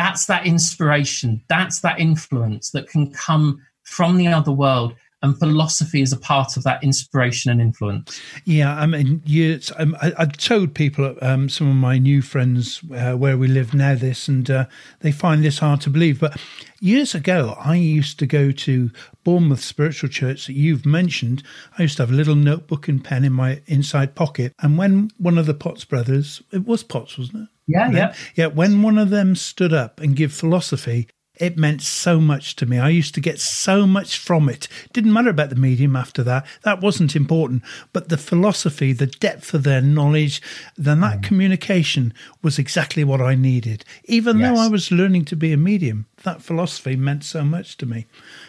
[0.00, 4.94] that's that inspiration, that's that influence that can come from the other world.
[5.22, 8.18] And philosophy is a part of that inspiration and influence.
[8.46, 12.80] Yeah, I mean, you, um, I, I told people, um, some of my new friends
[12.96, 14.64] uh, where we live now, this, and uh,
[15.00, 16.20] they find this hard to believe.
[16.20, 16.40] But
[16.80, 18.90] years ago, I used to go to
[19.22, 21.42] Bournemouth Spiritual Church that you've mentioned.
[21.76, 24.54] I used to have a little notebook and pen in my inside pocket.
[24.60, 27.48] And when one of the Potts brothers, it was Potts, wasn't it?
[27.70, 28.14] Yeah, yeah.
[28.34, 31.08] Yeah, when one of them stood up and give philosophy,
[31.40, 32.78] it meant so much to me.
[32.78, 34.68] I used to get so much from it.
[34.92, 36.46] Didn't matter about the medium after that.
[36.64, 37.62] That wasn't important.
[37.94, 40.42] But the philosophy, the depth of their knowledge,
[40.76, 41.22] then that mm.
[41.22, 42.12] communication
[42.42, 43.86] was exactly what I needed.
[44.04, 44.54] Even yes.
[44.54, 48.06] though I was learning to be a medium, that philosophy meant so much to me.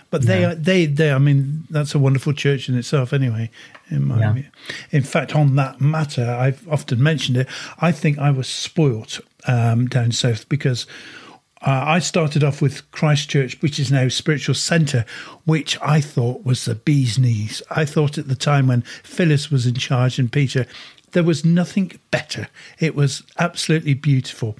[0.10, 0.56] But they, yeah.
[0.58, 1.14] they, they.
[1.14, 3.50] I mean, that's a wonderful church in itself, anyway.
[3.92, 4.44] In my, yeah.
[4.92, 7.48] in fact, on that matter, I've often mentioned it.
[7.80, 10.88] I think I was spoilt um, down south because
[11.62, 15.06] uh, I started off with Christchurch, which is now Spiritual Centre,
[15.46, 17.62] which I thought was the bee's knees.
[17.70, 20.66] I thought at the time when Phyllis was in charge and Peter,
[21.12, 22.48] there was nothing better.
[22.80, 24.58] It was absolutely beautiful.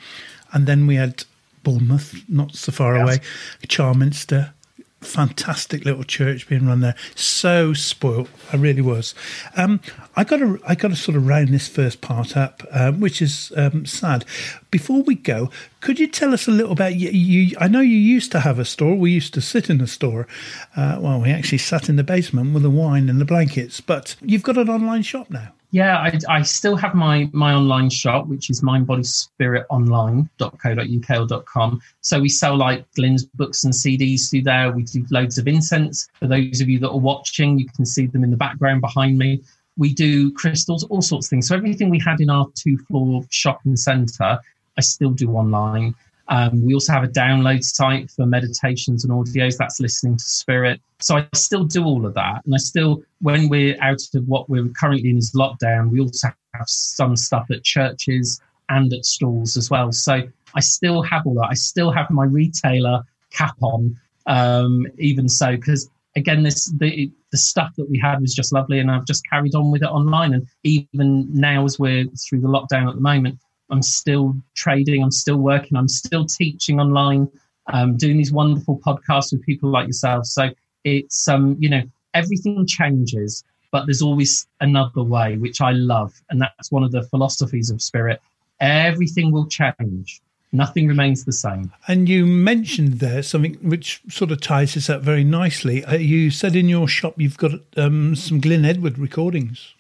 [0.54, 1.24] And then we had
[1.64, 3.04] Bournemouth, not so far yes.
[3.04, 3.20] away,
[3.68, 4.54] Charminster,
[5.02, 6.96] fantastic little church being run there.
[7.16, 9.14] So spoilt, I really was.
[9.58, 9.82] Um,
[10.16, 13.22] I got to, I got to sort of round this first part up, um, which
[13.22, 14.26] is um, sad.
[14.70, 15.50] Before we go,
[15.80, 17.56] could you tell us a little about you, you?
[17.60, 18.96] I know you used to have a store.
[18.96, 20.28] We used to sit in a store.
[20.76, 23.82] Uh, well, we actually sat in the basement with the wine and the blankets.
[23.82, 25.54] But you've got an online shop now.
[25.74, 31.82] Yeah, I, I still have my my online shop, which is mindbodyspiritonline.co.uk or .com.
[32.02, 34.74] So we sell like Glyn's books and CDs through there.
[34.74, 36.10] We do loads of incense.
[36.20, 39.18] For those of you that are watching, you can see them in the background behind
[39.18, 39.44] me.
[39.78, 41.48] We do crystals, all sorts of things.
[41.48, 44.40] So everything we had in our two floor shopping centre,
[44.78, 45.96] I still do online.
[46.32, 49.58] Um, we also have a download site for meditations and audios.
[49.58, 50.80] That's listening to spirit.
[51.00, 52.42] So I still do all of that.
[52.46, 56.30] And I still, when we're out of what we're currently in is lockdown, we also
[56.54, 59.92] have some stuff at churches and at stalls as well.
[59.92, 60.22] So
[60.56, 61.50] I still have all that.
[61.52, 67.38] I still have my retailer cap on, um, even so, because again, this the the
[67.38, 70.34] stuff that we had was just lovely, and I've just carried on with it online.
[70.34, 73.40] And even now, as we're through the lockdown at the moment,
[73.72, 77.30] I'm still trading, I'm still working, I'm still teaching online,
[77.72, 80.26] um, doing these wonderful podcasts with people like yourself.
[80.26, 80.50] So
[80.84, 86.42] it's um, you know, everything changes, but there's always another way, which I love, and
[86.42, 88.22] that's one of the philosophies of spirit.
[88.60, 90.22] Everything will change.
[90.54, 91.72] Nothing remains the same.
[91.88, 95.86] And you mentioned there something which sort of ties this up very nicely.
[95.86, 99.74] Uh, you said in your shop you've got um, some Glyn Edward recordings.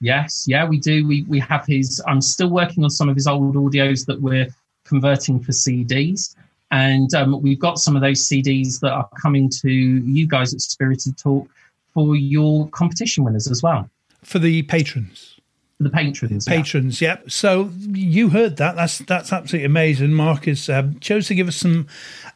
[0.00, 1.06] Yes, yeah, we do.
[1.06, 2.02] We we have his.
[2.06, 4.48] I'm still working on some of his old audios that we're
[4.84, 6.36] converting for CDs.
[6.70, 10.60] And um, we've got some of those CDs that are coming to you guys at
[10.60, 11.48] Spirited Talk
[11.94, 13.88] for your competition winners as well.
[14.22, 15.38] For the patrons
[15.78, 16.44] for the patrons.
[16.44, 17.18] Patrons, yeah.
[17.28, 18.74] So you heard that.
[18.74, 20.12] That's that's absolutely amazing.
[20.12, 21.86] Marcus um, chose to give us some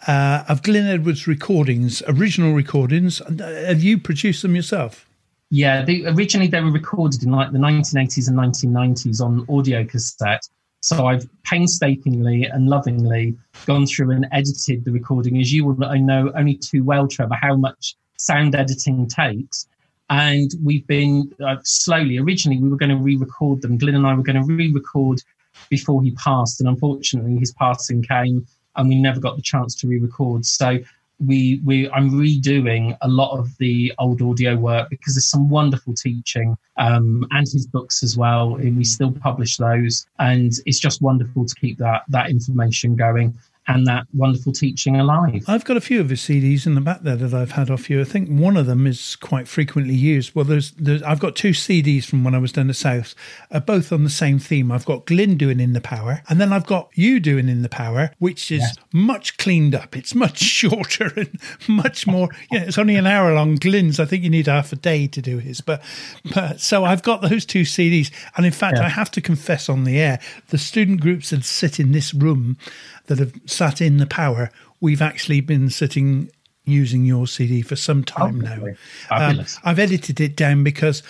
[0.06, 3.20] uh, of Glyn Edwards recordings, original recordings.
[3.20, 5.08] Uh, have you produced them yourself?
[5.54, 10.48] Yeah, they, originally they were recorded in like the 1980s and 1990s on audio cassette.
[10.80, 13.36] So I've painstakingly and lovingly
[13.66, 15.38] gone through and edited the recording.
[15.38, 19.66] As you will I know only too well, Trevor, how much sound editing takes.
[20.08, 23.76] And we've been uh, slowly, originally, we were going to re record them.
[23.76, 25.20] Glyn and I were going to re record
[25.68, 26.60] before he passed.
[26.60, 28.46] And unfortunately, his passing came
[28.76, 30.46] and we never got the chance to re record.
[30.46, 30.78] So
[31.26, 35.94] we we I'm redoing a lot of the old audio work because there's some wonderful
[35.94, 38.56] teaching um, and his books as well.
[38.56, 43.34] And we still publish those, and it's just wonderful to keep that that information going
[43.72, 45.44] and that wonderful teaching alive.
[45.46, 47.88] I've got a few of his CDs in the back there that I've had off
[47.88, 48.00] you.
[48.00, 50.34] I think one of them is quite frequently used.
[50.34, 53.14] Well, there's, there's I've got two CDs from when I was down the south,
[53.50, 54.70] uh, both on the same theme.
[54.70, 57.68] I've got Glyn doing In the Power, and then I've got you doing In the
[57.68, 58.76] Power, which is yes.
[58.92, 59.96] much cleaned up.
[59.96, 62.28] It's much shorter and much more.
[62.50, 63.56] Yeah, it's only an hour long.
[63.56, 65.60] Glyn's, I think you need half a day to do his.
[65.60, 65.82] But,
[66.34, 68.86] but so I've got those two CDs, and in fact, yeah.
[68.86, 72.56] I have to confess on the air, the student groups that sit in this room
[73.06, 74.50] that have sat in the power,
[74.80, 76.30] we've actually been sitting
[76.64, 78.68] using your CD for some time now.
[79.10, 81.02] Um, I've edited it down because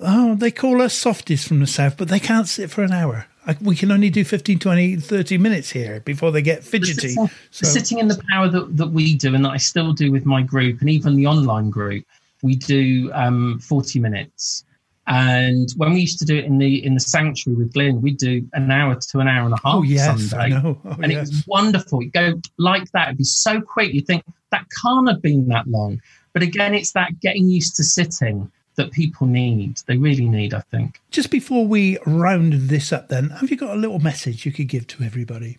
[0.00, 3.26] oh, they call us softies from the south, but they can't sit for an hour.
[3.46, 7.08] I, we can only do 15, 20, 30 minutes here before they get fidgety.
[7.08, 7.66] Sitting, so.
[7.66, 10.42] sitting in the power that, that we do and that I still do with my
[10.42, 12.04] group and even the online group,
[12.42, 14.64] we do um, 40 minutes.
[15.08, 18.18] And when we used to do it in the in the sanctuary with Glyn, we'd
[18.18, 20.54] do an hour to an hour and a half oh, yes, Sunday.
[20.54, 21.28] Oh, and yes.
[21.28, 22.02] it was wonderful.
[22.02, 23.94] You'd go like that, it'd be so quick.
[23.94, 26.02] You think that can't have been that long.
[26.34, 29.80] But again, it's that getting used to sitting that people need.
[29.86, 31.00] They really need, I think.
[31.10, 34.68] Just before we round this up, then, have you got a little message you could
[34.68, 35.56] give to everybody?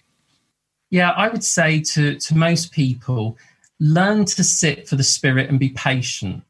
[0.91, 3.37] Yeah, I would say to, to most people,
[3.79, 6.43] learn to sit for the spirit and be patient.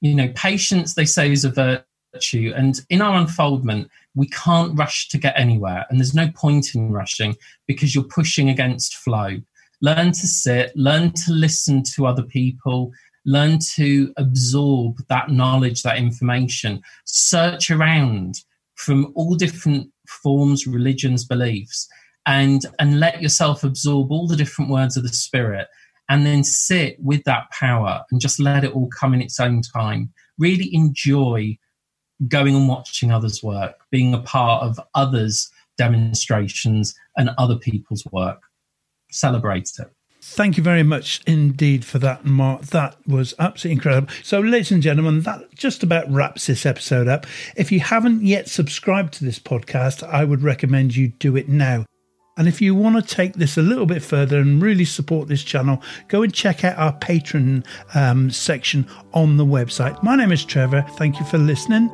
[0.00, 1.82] You know, patience, they say, is a virtue
[2.16, 2.52] virtue.
[2.56, 5.86] And in our unfoldment, we can't rush to get anywhere.
[5.88, 7.36] And there's no point in rushing
[7.66, 9.36] because you're pushing against flow.
[9.82, 12.92] Learn to sit, learn to listen to other people,
[13.26, 18.36] learn to absorb that knowledge, that information, search around
[18.74, 21.88] from all different forms, religions, beliefs,
[22.24, 25.68] and, and let yourself absorb all the different words of the spirit
[26.08, 29.60] and then sit with that power and just let it all come in its own
[29.60, 30.12] time.
[30.38, 31.58] Really enjoy
[32.28, 38.42] going and watching others work, being a part of others' demonstrations and other people's work.
[39.10, 39.90] Celebrate it.
[40.28, 42.62] Thank you very much indeed for that, Mark.
[42.62, 44.12] That was absolutely incredible.
[44.24, 47.26] So, ladies and gentlemen, that just about wraps this episode up.
[47.56, 51.86] If you haven't yet subscribed to this podcast, I would recommend you do it now.
[52.36, 55.42] And if you want to take this a little bit further and really support this
[55.42, 57.64] channel, go and check out our Patreon
[57.94, 60.02] um, section on the website.
[60.02, 60.84] My name is Trevor.
[60.96, 61.90] Thank you for listening.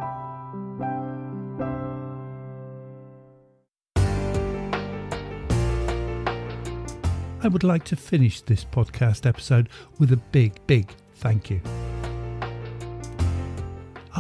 [7.45, 9.69] I would like to finish this podcast episode
[9.99, 11.61] with a big, big thank you.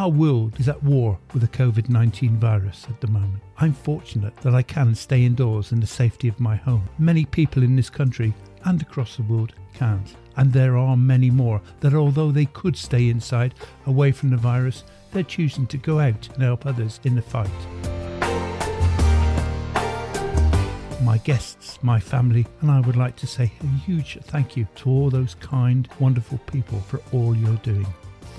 [0.03, 3.41] Our world is at war with the COVID 19 virus at the moment.
[3.59, 6.89] I'm fortunate that I can stay indoors in the safety of my home.
[6.99, 8.35] Many people in this country
[8.65, 10.17] and across the world can't.
[10.37, 13.55] And there are many more that, although they could stay inside
[13.87, 14.83] away from the virus,
[15.13, 17.49] they're choosing to go out and help others in the fight
[21.05, 24.89] my guests, my family, and I would like to say a huge thank you to
[24.89, 27.87] all those kind, wonderful people for all you're doing.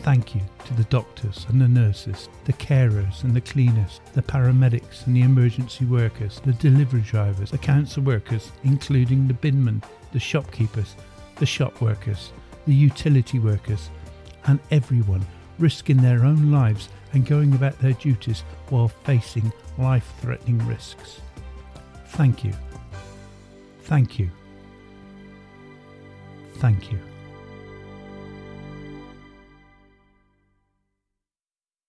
[0.02, 5.06] Thank you to the doctors and the nurses, the carers and the cleaners, the paramedics
[5.08, 9.82] and the emergency workers, the delivery drivers, the council workers, including the binmen,
[10.12, 10.96] the shopkeepers,
[11.38, 12.34] the shop workers,
[12.68, 13.90] the utility workers,
[14.46, 15.26] and everyone
[15.60, 21.22] risking their own lives and going about their duties while facing life threatening risks.
[22.08, 22.54] Thank you.
[23.84, 24.30] Thank you.
[26.56, 27.00] Thank you.